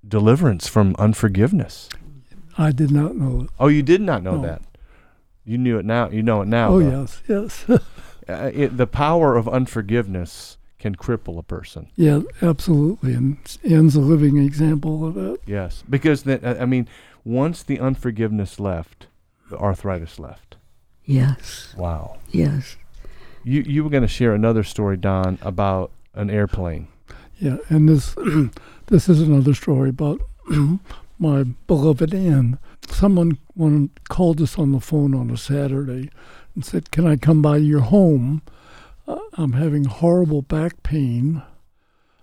deliverance 0.06 0.68
from 0.68 0.94
unforgiveness. 0.98 1.88
I 2.56 2.70
did 2.70 2.90
not 2.92 3.16
know 3.16 3.42
it. 3.44 3.50
Oh, 3.58 3.68
you 3.68 3.82
did 3.82 4.00
not 4.02 4.22
know 4.22 4.36
No. 4.36 4.42
that. 4.42 4.62
You 5.44 5.58
knew 5.58 5.78
it 5.78 5.84
now. 5.84 6.08
You 6.10 6.22
know 6.22 6.42
it 6.42 6.48
now. 6.48 6.68
Oh, 6.70 6.78
though. 6.80 7.00
yes, 7.00 7.22
yes. 7.28 7.64
Uh, 8.28 8.50
it, 8.54 8.76
the 8.76 8.86
power 8.86 9.36
of 9.36 9.48
unforgiveness 9.48 10.56
can 10.78 10.94
cripple 10.96 11.38
a 11.38 11.42
person. 11.42 11.88
yeah, 11.96 12.20
absolutely. 12.42 13.14
And 13.14 13.38
Anne's 13.64 13.96
a 13.96 14.00
living 14.00 14.36
example 14.38 15.06
of 15.06 15.14
that. 15.14 15.38
Yes, 15.46 15.82
because 15.88 16.22
that 16.24 16.44
uh, 16.44 16.56
I 16.60 16.66
mean, 16.66 16.88
once 17.24 17.62
the 17.62 17.78
unforgiveness 17.80 18.60
left, 18.60 19.06
the 19.50 19.56
arthritis 19.58 20.18
left. 20.18 20.56
Yes, 21.04 21.74
Wow. 21.76 22.16
yes. 22.30 22.76
You 23.44 23.60
you 23.62 23.84
were 23.84 23.90
going 23.90 24.02
to 24.02 24.08
share 24.08 24.32
another 24.34 24.62
story, 24.62 24.96
Don, 24.96 25.38
about 25.42 25.90
an 26.14 26.30
airplane. 26.30 26.88
Yeah, 27.38 27.58
and 27.68 27.88
this 27.88 28.14
this 28.86 29.08
is 29.08 29.20
another 29.20 29.52
story 29.54 29.90
about 29.90 30.20
my 31.18 31.42
beloved 31.66 32.14
Anne. 32.14 32.58
Someone 32.88 33.36
one 33.54 33.90
called 34.08 34.40
us 34.40 34.58
on 34.58 34.72
the 34.72 34.80
phone 34.80 35.14
on 35.14 35.30
a 35.30 35.36
Saturday 35.36 36.10
and 36.54 36.64
said, 36.64 36.90
"Can 36.90 37.06
I 37.06 37.16
come 37.16 37.42
by 37.42 37.58
your 37.58 37.80
home? 37.80 38.42
Uh, 39.06 39.18
I'm 39.34 39.52
having 39.52 39.84
horrible 39.84 40.42
back 40.42 40.82
pain. 40.82 41.42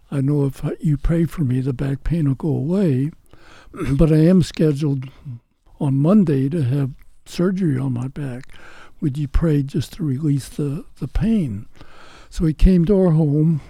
I 0.10 0.22
know 0.22 0.46
if 0.46 0.64
you 0.80 0.98
pray 0.98 1.26
for 1.26 1.44
me, 1.44 1.62
the 1.62 1.74
back 1.74 2.04
pain 2.04 2.28
will 2.28 2.36
go 2.36 2.50
away, 2.50 3.12
but 3.94 4.12
I 4.12 4.18
am 4.18 4.44
scheduled 4.44 5.10
on 5.80 5.96
Monday 5.96 6.50
to 6.50 6.64
have 6.64 6.92
surgery 7.26 7.78
on 7.78 7.94
my 7.94 8.08
back. 8.08 8.54
Would 9.00 9.18
you 9.18 9.28
pray 9.28 9.64
just 9.64 9.94
to 9.94 10.04
release 10.04 10.50
the, 10.50 10.86
the 11.00 11.08
pain?" 11.08 11.68
So 12.30 12.46
he 12.46 12.54
came 12.54 12.86
to 12.86 12.98
our 12.98 13.12
home 13.12 13.62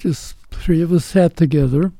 just 0.00 0.34
three 0.50 0.82
of 0.82 0.92
us 0.92 1.04
sat 1.04 1.36
together. 1.36 1.92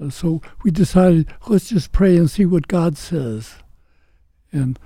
Uh, 0.00 0.10
so 0.10 0.40
we 0.62 0.70
decided, 0.70 1.28
let's 1.48 1.68
just 1.68 1.92
pray 1.92 2.16
and 2.16 2.30
see 2.30 2.46
what 2.46 2.68
God 2.68 2.96
says. 2.96 3.56
And 4.52 4.78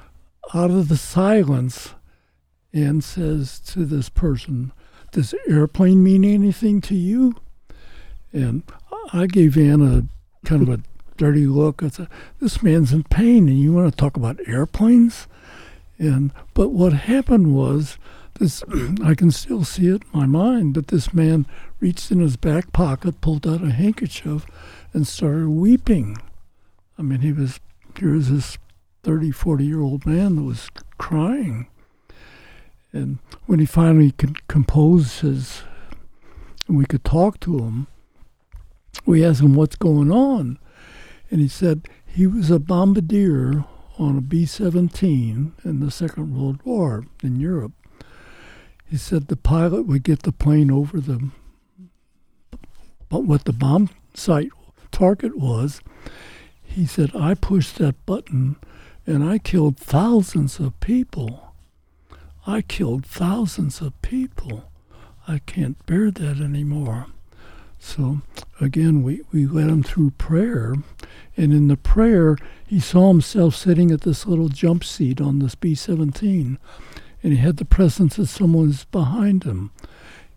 out 0.54 0.70
of 0.70 0.88
the 0.88 0.96
silence, 0.96 1.94
Ann 2.76 3.00
says 3.00 3.58
to 3.60 3.84
this 3.84 4.08
person, 4.08 4.72
Does 5.12 5.34
airplane 5.48 6.02
mean 6.02 6.24
anything 6.24 6.80
to 6.82 6.94
you? 6.94 7.34
And 8.32 8.62
I 9.12 9.26
gave 9.26 9.56
Ann 9.56 9.80
a 9.80 10.46
kind 10.46 10.62
of 10.62 10.68
a 10.68 10.82
dirty 11.16 11.46
look. 11.46 11.82
I 11.82 11.88
said, 11.88 12.08
This 12.40 12.62
man's 12.62 12.92
in 12.92 13.04
pain, 13.04 13.48
and 13.48 13.58
you 13.58 13.72
want 13.72 13.90
to 13.90 13.96
talk 13.96 14.16
about 14.16 14.40
airplanes? 14.46 15.26
And 15.98 16.32
but 16.54 16.70
what 16.70 16.92
happened 16.92 17.54
was 17.54 17.98
this 18.38 18.62
I 19.04 19.14
can 19.14 19.30
still 19.30 19.64
see 19.64 19.88
it 19.88 20.02
in 20.12 20.20
my 20.20 20.26
mind, 20.26 20.74
but 20.74 20.88
this 20.88 21.14
man 21.14 21.46
reached 21.80 22.10
in 22.10 22.20
his 22.20 22.36
back 22.36 22.72
pocket, 22.72 23.20
pulled 23.20 23.46
out 23.46 23.64
a 23.64 23.70
handkerchief, 23.70 24.46
and 24.92 25.06
started 25.06 25.48
weeping. 25.48 26.18
I 26.98 27.02
mean, 27.02 27.20
he 27.20 27.32
was 27.32 27.60
here 27.98 28.12
was 28.12 28.30
this 28.30 28.58
30, 29.04 29.30
40 29.30 29.64
year 29.64 29.80
old 29.80 30.04
man 30.04 30.36
that 30.36 30.42
was 30.42 30.68
crying. 30.98 31.68
And 32.96 33.18
when 33.44 33.58
he 33.58 33.66
finally 33.66 34.10
could 34.12 34.48
compose 34.48 35.20
his, 35.20 35.64
and 36.66 36.78
we 36.78 36.86
could 36.86 37.04
talk 37.04 37.38
to 37.40 37.58
him, 37.58 37.88
we 39.04 39.22
asked 39.22 39.42
him 39.42 39.54
what's 39.54 39.76
going 39.76 40.10
on. 40.10 40.58
And 41.30 41.42
he 41.42 41.48
said 41.48 41.88
he 42.06 42.26
was 42.26 42.50
a 42.50 42.58
bombardier 42.58 43.66
on 43.98 44.16
a 44.16 44.22
B 44.22 44.46
17 44.46 45.52
in 45.62 45.80
the 45.80 45.90
Second 45.90 46.34
World 46.34 46.60
War 46.64 47.04
in 47.22 47.38
Europe. 47.38 47.72
He 48.86 48.96
said 48.96 49.28
the 49.28 49.36
pilot 49.36 49.86
would 49.86 50.02
get 50.02 50.22
the 50.22 50.32
plane 50.32 50.70
over 50.70 50.98
the 50.98 51.28
but 53.10 53.24
what 53.24 53.44
the 53.44 53.52
bomb 53.52 53.90
site 54.14 54.50
target 54.90 55.36
was. 55.36 55.80
He 56.62 56.86
said, 56.86 57.14
I 57.14 57.34
pushed 57.34 57.76
that 57.76 58.06
button 58.06 58.56
and 59.06 59.22
I 59.22 59.36
killed 59.36 59.76
thousands 59.76 60.58
of 60.58 60.80
people. 60.80 61.45
I 62.46 62.62
killed 62.62 63.04
thousands 63.04 63.80
of 63.80 64.00
people. 64.02 64.70
I 65.26 65.40
can't 65.40 65.84
bear 65.86 66.12
that 66.12 66.40
anymore. 66.40 67.06
So 67.78 68.20
again, 68.60 69.02
we, 69.02 69.22
we 69.32 69.46
led 69.46 69.68
him 69.68 69.82
through 69.82 70.12
prayer. 70.12 70.74
And 71.36 71.52
in 71.52 71.66
the 71.66 71.76
prayer, 71.76 72.36
he 72.66 72.78
saw 72.78 73.08
himself 73.08 73.56
sitting 73.56 73.90
at 73.90 74.02
this 74.02 74.26
little 74.26 74.48
jump 74.48 74.84
seat 74.84 75.20
on 75.20 75.40
this 75.40 75.56
B 75.56 75.74
17. 75.74 76.58
And 77.22 77.32
he 77.32 77.38
had 77.38 77.56
the 77.56 77.64
presence 77.64 78.16
of 78.16 78.28
someone 78.28 78.72
behind 78.92 79.42
him. 79.42 79.72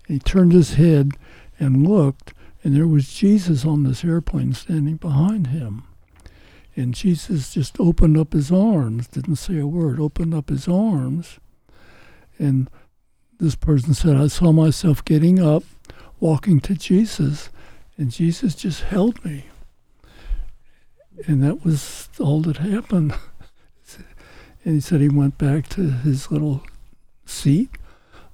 And 0.08 0.16
he 0.16 0.20
turned 0.20 0.52
his 0.52 0.74
head 0.74 1.12
and 1.60 1.88
looked, 1.88 2.34
and 2.64 2.76
there 2.76 2.88
was 2.88 3.14
Jesus 3.14 3.66
on 3.66 3.84
this 3.84 4.04
airplane 4.04 4.54
standing 4.54 4.96
behind 4.96 5.48
him. 5.48 5.84
And 6.76 6.94
Jesus 6.94 7.54
just 7.54 7.80
opened 7.80 8.18
up 8.18 8.34
his 8.34 8.52
arms, 8.52 9.08
didn't 9.08 9.36
say 9.36 9.60
a 9.60 9.68
word, 9.68 10.00
opened 10.00 10.34
up 10.34 10.50
his 10.50 10.68
arms. 10.68 11.40
And 12.40 12.70
this 13.40 13.56
person 13.56 13.94
said, 13.94 14.16
I 14.16 14.28
saw 14.28 14.52
myself 14.52 15.06
getting 15.06 15.40
up, 15.40 15.64
walking 16.20 16.60
to 16.62 16.74
Jesus, 16.74 17.50
and 17.98 18.12
Jesus 18.12 18.56
just 18.56 18.84
held 18.84 19.24
me. 19.24 19.46
And 21.28 21.44
that 21.44 21.66
was 21.66 22.10
all 22.20 22.42
that 22.42 22.58
happened. 22.58 23.14
and 24.64 24.76
he 24.76 24.80
said 24.80 25.02
he 25.02 25.10
went 25.10 25.38
back 25.38 25.68
to 25.70 25.90
his 25.90 26.32
little 26.32 26.64
seat, 27.26 27.70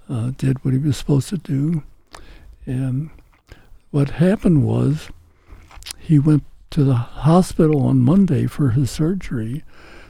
uh, 0.08 0.32
did 0.38 0.64
what 0.64 0.74
he 0.74 0.80
was 0.80 0.97
supposed 0.97 1.30
to 1.30 1.38
do. 1.38 1.84
And 2.66 3.10
what 3.91 4.12
happened 4.12 4.66
was 4.66 5.10
he 5.97 6.20
went 6.20 6.43
to 6.72 6.84
the 6.84 6.95
hospital 6.95 7.82
on 7.82 8.01
Monday 8.01 8.45
for 8.45 8.72
his 8.72 8.91
surgery. 8.91 9.64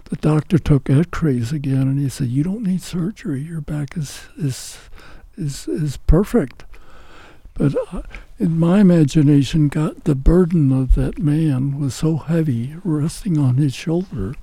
The 0.06 0.16
doctor 0.18 0.58
took 0.60 0.90
x-rays 0.90 1.52
again 1.52 1.82
and 1.84 2.00
he 2.00 2.10
said, 2.10 2.28
You 2.28 2.44
don't 2.44 2.64
need 2.64 2.82
surgery. 2.82 3.42
Your 3.42 3.62
back 3.62 3.98
is 3.98 4.28
is 4.38 4.78
is 5.36 5.68
is 5.68 5.98
perfect. 5.98 6.64
But 7.56 7.76
uh, 7.92 8.02
in 8.38 8.60
my 8.60 8.82
imagination, 8.82 9.70
God, 9.70 10.04
the 10.04 10.16
burden 10.16 10.72
of 10.72 10.96
that 10.96 11.18
man 11.18 11.80
was 11.80 11.96
so 11.96 12.18
heavy 12.18 12.76
resting 12.84 13.38
on 13.38 13.56
his 13.56 13.74
shoulder 13.74 14.36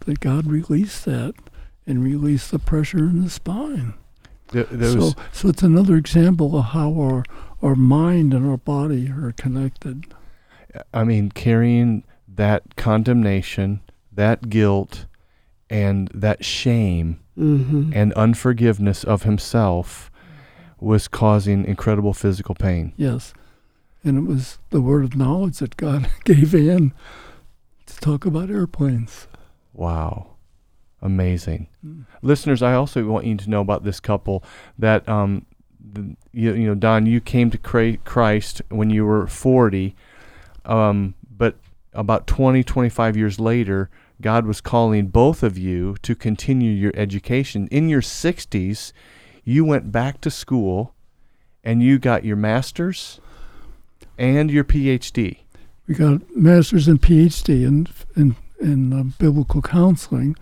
that 0.00 0.20
God 0.20 0.46
released 0.46 1.04
that 1.04 1.34
and 1.86 2.02
released 2.02 2.50
the 2.50 2.58
pressure 2.58 2.98
in 2.98 3.22
the 3.22 3.30
spine. 3.30 3.94
There, 4.48 4.64
there 4.64 4.96
was, 4.96 5.12
so, 5.12 5.22
so 5.32 5.48
it's 5.48 5.62
another 5.62 5.96
example 5.96 6.58
of 6.58 6.66
how 6.66 6.92
our 6.94 7.24
our 7.62 7.74
mind 7.74 8.34
and 8.34 8.48
our 8.48 8.58
body 8.58 9.10
are 9.10 9.32
connected. 9.32 10.12
I 10.92 11.04
mean, 11.04 11.30
carrying 11.30 12.04
that 12.28 12.76
condemnation, 12.76 13.80
that 14.14 14.48
guilt, 14.48 15.06
and 15.70 16.08
that 16.14 16.44
shame 16.44 17.20
Mm-hmm. 17.36 17.90
and 17.92 18.12
unforgiveness 18.12 19.02
of 19.02 19.24
himself 19.24 20.08
was 20.78 21.08
causing 21.08 21.64
incredible 21.64 22.14
physical 22.14 22.54
pain. 22.54 22.92
Yes. 22.96 23.34
And 24.04 24.16
it 24.16 24.20
was 24.20 24.58
the 24.70 24.80
word 24.80 25.02
of 25.02 25.16
knowledge 25.16 25.58
that 25.58 25.76
God 25.76 26.08
gave 26.24 26.54
in 26.54 26.92
to 27.86 27.96
talk 27.96 28.24
about 28.24 28.50
airplanes. 28.50 29.26
Wow. 29.72 30.28
Amazing. 31.02 31.66
Mm. 31.84 32.06
Listeners, 32.22 32.62
I 32.62 32.74
also 32.74 33.04
want 33.04 33.26
you 33.26 33.36
to 33.36 33.50
know 33.50 33.60
about 33.60 33.82
this 33.82 33.98
couple 33.98 34.44
that, 34.78 35.08
um, 35.08 35.44
the, 35.80 36.14
you, 36.32 36.54
you 36.54 36.66
know, 36.68 36.76
Don, 36.76 37.04
you 37.06 37.20
came 37.20 37.50
to 37.50 37.58
Cra- 37.58 37.96
Christ 37.96 38.62
when 38.68 38.90
you 38.90 39.04
were 39.04 39.26
40, 39.26 39.96
um, 40.66 41.14
but 41.36 41.56
about 41.92 42.28
20, 42.28 42.62
25 42.62 43.16
years 43.16 43.40
later, 43.40 43.90
God 44.24 44.46
was 44.46 44.62
calling 44.62 45.08
both 45.08 45.42
of 45.42 45.58
you 45.58 45.96
to 46.00 46.14
continue 46.14 46.72
your 46.72 46.92
education. 46.94 47.68
In 47.70 47.90
your 47.90 48.00
60s, 48.00 48.90
you 49.44 49.66
went 49.66 49.92
back 49.92 50.22
to 50.22 50.30
school 50.30 50.94
and 51.62 51.82
you 51.82 51.98
got 51.98 52.24
your 52.24 52.34
master's 52.34 53.20
and 54.16 54.50
your 54.50 54.64
PhD. 54.64 55.40
We 55.86 55.94
got 55.94 56.34
masters 56.34 56.88
and 56.88 57.02
PhD 57.02 57.66
in 57.66 57.86
in, 58.16 58.36
in 58.58 58.94
uh, 58.94 59.02
biblical 59.18 59.60
counseling. 59.60 60.36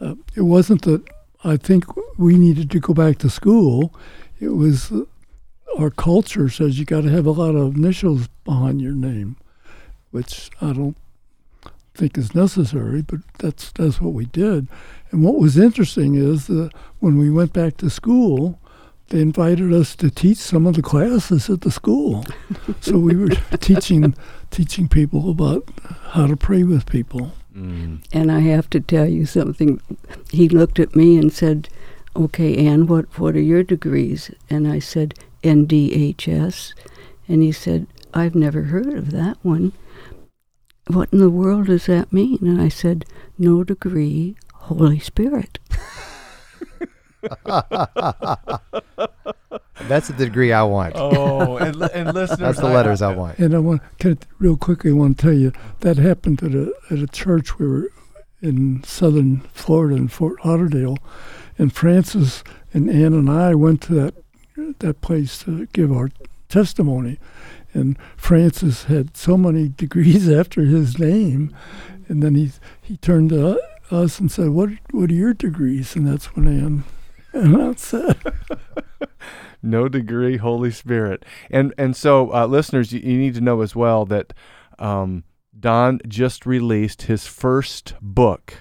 Uh, 0.00 0.14
it 0.36 0.42
wasn't 0.42 0.82
that 0.82 1.02
I 1.42 1.56
think 1.56 1.86
we 2.16 2.38
needed 2.38 2.70
to 2.70 2.78
go 2.78 2.94
back 2.94 3.18
to 3.18 3.28
school. 3.28 3.92
It 4.38 4.50
was 4.50 4.92
uh, 4.92 5.02
our 5.80 5.90
culture 5.90 6.48
says 6.48 6.78
you 6.78 6.84
got 6.84 7.00
to 7.00 7.10
have 7.10 7.26
a 7.26 7.32
lot 7.32 7.56
of 7.56 7.74
initials 7.74 8.28
behind 8.44 8.80
your 8.80 8.94
name, 8.94 9.36
which 10.12 10.52
I 10.60 10.72
don't 10.72 10.96
think 12.00 12.16
is 12.16 12.34
necessary, 12.34 13.02
but 13.02 13.20
that's 13.38 13.72
that's 13.72 14.00
what 14.00 14.14
we 14.14 14.24
did. 14.24 14.68
And 15.10 15.22
what 15.22 15.38
was 15.38 15.58
interesting 15.58 16.14
is 16.14 16.46
that 16.46 16.70
when 17.00 17.18
we 17.18 17.30
went 17.30 17.52
back 17.52 17.76
to 17.78 17.90
school, 17.90 18.58
they 19.08 19.20
invited 19.20 19.70
us 19.72 19.94
to 19.96 20.10
teach 20.10 20.38
some 20.38 20.66
of 20.66 20.76
the 20.76 20.82
classes 20.82 21.50
at 21.50 21.60
the 21.60 21.70
school. 21.70 22.24
so 22.80 22.98
we 22.98 23.14
were 23.16 23.28
teaching 23.58 24.14
teaching 24.50 24.88
people 24.88 25.30
about 25.30 25.68
how 26.14 26.26
to 26.26 26.36
pray 26.36 26.64
with 26.64 26.86
people. 26.86 27.32
Mm. 27.54 28.02
And 28.12 28.32
I 28.32 28.40
have 28.40 28.70
to 28.70 28.80
tell 28.80 29.06
you 29.06 29.26
something. 29.26 29.78
He 30.30 30.48
looked 30.48 30.78
at 30.78 30.96
me 30.96 31.18
and 31.18 31.30
said, 31.30 31.68
"Okay, 32.16 32.56
Ann, 32.66 32.86
what 32.86 33.06
what 33.18 33.36
are 33.36 33.46
your 33.52 33.62
degrees?" 33.62 34.30
And 34.48 34.66
I 34.66 34.78
said, 34.78 35.14
"NDHS." 35.42 36.72
And 37.28 37.42
he 37.42 37.52
said, 37.52 37.86
"I've 38.14 38.34
never 38.34 38.62
heard 38.62 38.94
of 38.94 39.10
that 39.10 39.36
one. 39.42 39.72
What 40.90 41.12
in 41.12 41.18
the 41.18 41.30
world 41.30 41.66
does 41.66 41.86
that 41.86 42.12
mean?" 42.12 42.38
And 42.42 42.60
I 42.60 42.68
said, 42.68 43.04
"No 43.38 43.64
degree, 43.64 44.36
Holy 44.54 44.98
Spirit." 44.98 45.58
That's 49.88 50.08
the 50.08 50.14
degree 50.16 50.52
I 50.52 50.62
want. 50.62 50.94
Oh, 50.96 51.56
and, 51.56 51.82
and 51.82 52.14
listeners, 52.14 52.38
That's 52.38 52.60
the 52.60 52.68
letters 52.68 53.02
I 53.02 53.14
want. 53.14 53.38
And 53.38 53.54
I 53.54 53.58
want 53.58 53.82
can, 53.98 54.18
real 54.38 54.56
quickly 54.56 54.90
I 54.90 54.94
want 54.94 55.18
to 55.18 55.22
tell 55.22 55.32
you 55.32 55.52
that 55.80 55.96
happened 55.96 56.42
at 56.42 56.52
a 56.52 56.72
at 56.90 56.98
a 56.98 57.06
church 57.06 57.58
we 57.58 57.66
were 57.66 57.88
in 58.42 58.82
southern 58.84 59.40
Florida 59.52 59.96
in 59.96 60.08
Fort 60.08 60.44
Lauderdale, 60.44 60.98
and 61.58 61.72
Francis 61.72 62.42
and 62.72 62.88
Ann 62.88 63.12
and 63.14 63.30
I 63.30 63.54
went 63.54 63.82
to 63.82 63.94
that 63.94 64.14
that 64.78 65.00
place 65.00 65.38
to 65.44 65.66
give 65.66 65.92
our 65.92 66.10
testimony, 66.48 67.18
and 67.72 67.96
Francis 68.16 68.84
had 68.84 69.16
so 69.16 69.36
many 69.36 69.68
degrees 69.76 70.28
after 70.28 70.62
his 70.62 70.98
name, 70.98 71.54
and 72.08 72.22
then 72.22 72.34
he 72.34 72.52
he 72.80 72.96
turned 72.96 73.30
to 73.30 73.60
us 73.90 74.18
and 74.20 74.30
said, 74.30 74.50
"What 74.50 74.70
what 74.90 75.10
are 75.10 75.14
your 75.14 75.34
degrees?" 75.34 75.96
And 75.96 76.06
that's 76.06 76.34
when 76.36 76.48
I 76.48 76.64
am. 76.64 76.84
And 77.32 77.54
announced 77.54 77.92
that. 77.92 78.34
no 79.62 79.88
degree 79.88 80.38
holy 80.38 80.70
spirit 80.70 81.24
and 81.50 81.72
and 81.76 81.94
so 81.94 82.32
uh, 82.32 82.46
listeners 82.46 82.92
you, 82.92 83.00
you 83.00 83.18
need 83.18 83.34
to 83.34 83.40
know 83.42 83.60
as 83.60 83.76
well 83.76 84.06
that 84.06 84.32
um, 84.78 85.22
don 85.58 86.00
just 86.08 86.46
released 86.46 87.02
his 87.02 87.26
first 87.26 87.94
book 88.00 88.54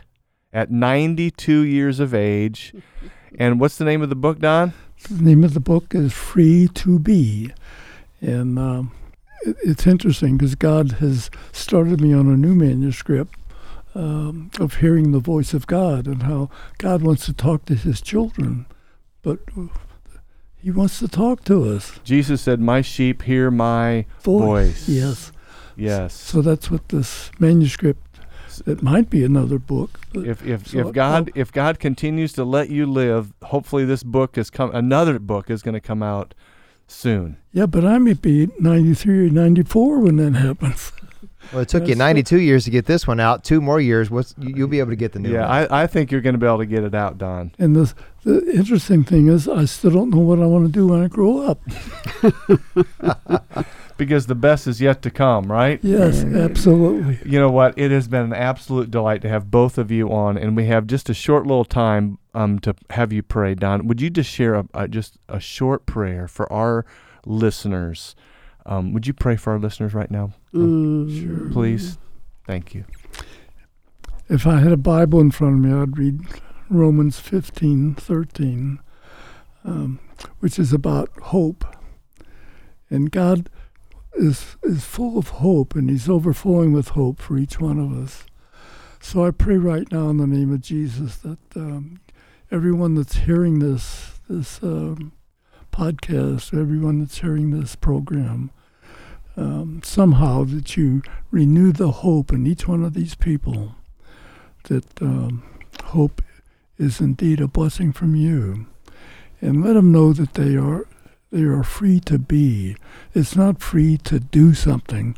at 0.51 0.69
92 0.69 1.61
years 1.61 1.99
of 1.99 2.13
age 2.13 2.75
and 3.39 3.59
what's 3.59 3.77
the 3.77 3.85
name 3.85 4.01
of 4.01 4.09
the 4.09 4.15
book 4.15 4.39
don 4.39 4.73
The 5.09 5.23
name 5.23 5.43
of 5.45 5.53
the 5.53 5.61
book 5.61 5.95
is 5.95 6.11
Free 6.11 6.67
to 6.75 6.99
Be. 6.99 7.51
And 8.21 8.59
um, 8.59 8.91
it's 9.43 9.87
interesting 9.87 10.37
because 10.37 10.55
God 10.55 10.93
has 10.93 11.29
started 11.51 12.01
me 12.01 12.13
on 12.13 12.27
a 12.27 12.37
new 12.37 12.55
manuscript 12.55 13.35
um, 13.95 14.51
of 14.59 14.75
hearing 14.75 15.11
the 15.11 15.19
voice 15.19 15.53
of 15.53 15.67
God 15.67 16.05
and 16.07 16.23
how 16.23 16.49
God 16.77 17.01
wants 17.01 17.25
to 17.25 17.33
talk 17.33 17.65
to 17.65 17.75
His 17.75 18.01
children, 18.01 18.65
but 19.21 19.39
He 20.57 20.71
wants 20.71 20.99
to 20.99 21.07
talk 21.07 21.43
to 21.45 21.65
us. 21.65 21.99
Jesus 22.03 22.41
said, 22.41 22.59
"My 22.59 22.81
sheep 22.81 23.23
hear 23.23 23.49
my 23.49 24.05
voice." 24.21 24.87
Yes. 24.87 25.31
Yes. 25.75 26.13
So 26.13 26.41
that's 26.41 26.69
what 26.69 26.89
this 26.89 27.31
manuscript. 27.39 28.05
It 28.65 28.83
might 28.83 29.09
be 29.09 29.23
another 29.23 29.57
book. 29.57 30.01
if 30.13 30.45
if, 30.45 30.67
So 30.67 30.79
if 30.79 30.93
God 30.93 31.31
if 31.33 31.51
God 31.51 31.79
continues 31.79 32.33
to 32.33 32.43
let 32.43 32.69
you 32.69 32.85
live, 32.85 33.31
hopefully 33.43 33.85
this 33.85 34.03
book 34.03 34.37
is 34.37 34.49
come 34.49 34.75
another 34.75 35.17
book 35.17 35.49
is 35.49 35.61
going 35.61 35.75
to 35.75 35.79
come 35.79 36.03
out 36.03 36.33
soon. 36.89 37.37
yeah, 37.51 37.65
but 37.65 37.85
I 37.85 37.97
may 37.97 38.13
be 38.13 38.49
93 38.59 39.27
or 39.27 39.29
94 39.29 39.99
when 39.99 40.15
that 40.17 40.33
happens. 40.35 40.91
Well, 41.51 41.61
it 41.61 41.69
took 41.69 41.87
you 41.87 41.95
92 41.95 42.39
years 42.39 42.65
to 42.65 42.69
get 42.71 42.85
this 42.85 43.07
one 43.07 43.19
out. 43.19 43.43
Two 43.43 43.59
more 43.61 43.79
years, 43.81 44.09
what's, 44.11 44.35
you- 44.37 44.53
you'll 44.55 44.67
be 44.67 44.79
able 44.79 44.91
to 44.91 44.95
get 44.95 45.13
the 45.13 45.19
new 45.19 45.31
Yeah, 45.31 45.47
one. 45.47 45.67
I, 45.71 45.83
I 45.83 45.87
think 45.87 46.11
you're 46.11 46.21
going 46.21 46.33
to 46.35 46.39
be 46.39 46.45
able 46.45 46.59
to 46.59 46.65
get 46.65 46.83
it 46.83 46.93
out, 46.93 47.17
Don. 47.17 47.51
And 47.57 47.75
the 47.75 47.93
the 48.23 48.51
interesting 48.53 49.03
thing 49.05 49.27
is, 49.29 49.47
I 49.47 49.65
still 49.65 49.91
don't 49.91 50.09
know 50.09 50.19
what 50.19 50.39
I 50.39 50.45
want 50.45 50.65
to 50.67 50.71
do 50.71 50.87
when 50.87 51.01
I 51.03 51.07
grow 51.07 51.39
up. 51.47 51.61
Because 53.97 54.27
the 54.27 54.35
best 54.35 54.65
is 54.65 54.79
yet 54.79 55.01
to 55.01 55.11
come, 55.11 55.51
right? 55.51 55.77
Yes, 55.83 56.23
absolutely. 56.23 57.19
You 57.29 57.37
know 57.37 57.49
what? 57.51 57.77
It 57.77 57.91
has 57.91 58.07
been 58.07 58.21
an 58.21 58.33
absolute 58.33 58.89
delight 58.89 59.21
to 59.23 59.29
have 59.29 59.51
both 59.51 59.77
of 59.77 59.91
you 59.91 60.09
on, 60.09 60.37
and 60.37 60.55
we 60.55 60.67
have 60.67 60.87
just 60.87 61.09
a 61.09 61.13
short 61.13 61.45
little 61.45 61.65
time 61.65 62.17
um, 62.33 62.59
to 62.59 62.73
have 62.91 63.11
you 63.11 63.21
pray, 63.21 63.55
Don. 63.55 63.87
Would 63.87 63.99
you 63.99 64.09
just 64.09 64.29
share 64.29 64.55
a, 64.55 64.65
a, 64.73 64.87
just 64.87 65.17
a 65.27 65.41
short 65.41 65.85
prayer 65.85 66.29
for 66.29 66.49
our 66.51 66.85
listeners? 67.25 68.15
Um, 68.69 68.93
would 68.93 69.07
you 69.07 69.13
pray 69.13 69.35
for 69.35 69.51
our 69.53 69.59
listeners 69.59 69.93
right 69.95 70.11
now, 70.11 70.31
Mm. 70.53 71.09
Sure. 71.21 71.49
please? 71.51 71.97
Thank 72.45 72.73
you. 72.75 72.85
If 74.29 74.45
I 74.45 74.59
had 74.59 74.71
a 74.71 74.77
Bible 74.77 75.19
in 75.19 75.31
front 75.31 75.55
of 75.55 75.59
me, 75.71 75.73
I'd 75.75 75.97
read 75.97 76.21
Romans 76.69 77.19
15, 77.19 77.95
13, 77.95 78.79
um, 79.65 79.99
which 80.39 80.59
is 80.59 80.71
about 80.71 81.09
hope. 81.19 81.65
And 82.91 83.09
God 83.11 83.49
is, 84.13 84.55
is 84.63 84.85
full 84.85 85.17
of 85.17 85.29
hope, 85.29 85.75
and 85.75 85.89
He's 85.89 86.07
overflowing 86.07 86.71
with 86.71 86.89
hope 86.89 87.19
for 87.19 87.37
each 87.39 87.59
one 87.59 87.79
of 87.79 87.91
us. 87.91 88.25
So 88.99 89.25
I 89.25 89.31
pray 89.31 89.57
right 89.57 89.91
now 89.91 90.09
in 90.09 90.17
the 90.17 90.27
name 90.27 90.53
of 90.53 90.61
Jesus 90.61 91.17
that 91.17 91.39
um, 91.55 92.01
everyone 92.51 92.93
that's 92.95 93.15
hearing 93.15 93.59
this, 93.59 94.19
this 94.29 94.61
um, 94.61 95.13
podcast, 95.71 96.53
everyone 96.59 96.99
that's 96.99 97.19
hearing 97.19 97.49
this 97.51 97.75
program, 97.75 98.51
um, 99.39 99.81
somehow 99.83 100.43
that 100.43 100.75
you 100.75 101.01
renew 101.31 101.71
the 101.71 101.91
hope 101.91 102.33
in 102.33 102.45
each 102.45 102.67
one 102.67 102.83
of 102.83 102.93
these 102.93 103.15
people 103.15 103.75
that 104.63 105.01
um, 105.01 105.43
hope 105.85 106.21
is 106.77 106.99
indeed 106.99 107.39
a 107.39 107.47
blessing 107.47 107.93
from 107.93 108.15
you, 108.15 108.67
and 109.41 109.63
let 109.63 109.73
them 109.73 109.91
know 109.91 110.11
that 110.13 110.33
they 110.33 110.55
are 110.55 110.85
they 111.31 111.43
are 111.43 111.63
free 111.63 111.99
to 112.01 112.17
be. 112.19 112.75
It's 113.13 113.35
not 113.35 113.61
free 113.61 113.97
to 113.97 114.19
do 114.19 114.53
something. 114.53 115.15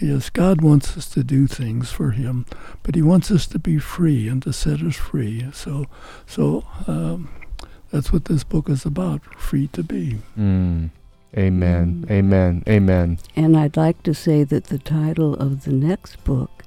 Yes, 0.00 0.30
God 0.30 0.60
wants 0.60 0.96
us 0.96 1.08
to 1.10 1.24
do 1.24 1.48
things 1.48 1.90
for 1.90 2.12
Him, 2.12 2.46
but 2.82 2.94
He 2.94 3.02
wants 3.02 3.30
us 3.30 3.46
to 3.48 3.58
be 3.58 3.78
free 3.78 4.28
and 4.28 4.42
to 4.42 4.52
set 4.52 4.80
us 4.80 4.94
free. 4.94 5.48
So, 5.52 5.86
so 6.26 6.64
um, 6.86 7.30
that's 7.90 8.12
what 8.12 8.26
this 8.26 8.44
book 8.44 8.68
is 8.68 8.84
about: 8.84 9.22
free 9.34 9.66
to 9.68 9.82
be. 9.82 10.18
Mm. 10.38 10.90
Amen. 11.36 12.06
Mm. 12.06 12.10
Amen. 12.10 12.64
Amen. 12.68 13.18
And 13.36 13.56
I'd 13.56 13.76
like 13.76 14.02
to 14.04 14.14
say 14.14 14.44
that 14.44 14.64
the 14.64 14.78
title 14.78 15.34
of 15.34 15.64
the 15.64 15.72
next 15.72 16.22
book 16.24 16.64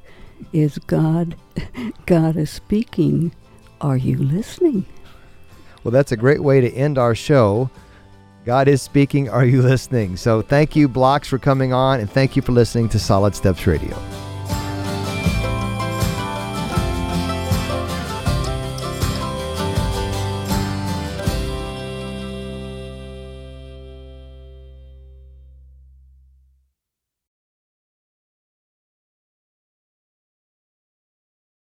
is 0.53 0.78
God 0.80 1.36
God 2.05 2.36
is 2.36 2.49
speaking. 2.49 3.34
Are 3.80 3.97
you 3.97 4.18
listening? 4.18 4.86
Well, 5.84 5.91
that's 5.91 6.12
a 6.12 6.18
great 6.18 6.43
way 6.43 6.62
to 6.62 6.72
end 6.72 6.99
our 6.99 7.16
show. 7.16 7.70
God 8.45 8.68
is 8.68 8.82
speaking. 8.82 9.30
Are 9.30 9.45
you 9.45 9.62
listening? 9.62 10.18
So 10.18 10.41
thank 10.41 10.76
you, 10.76 10.88
Blocks, 10.88 11.28
for 11.28 11.39
coming 11.39 11.74
on, 11.74 11.99
and 11.99 12.09
thank 12.09 12.36
you 12.36 12.41
for 12.41 12.51
listening 12.51 12.89
to 12.89 12.99
Solid 12.99 13.36
Steps 13.36 13.66
Radio. 13.66 13.97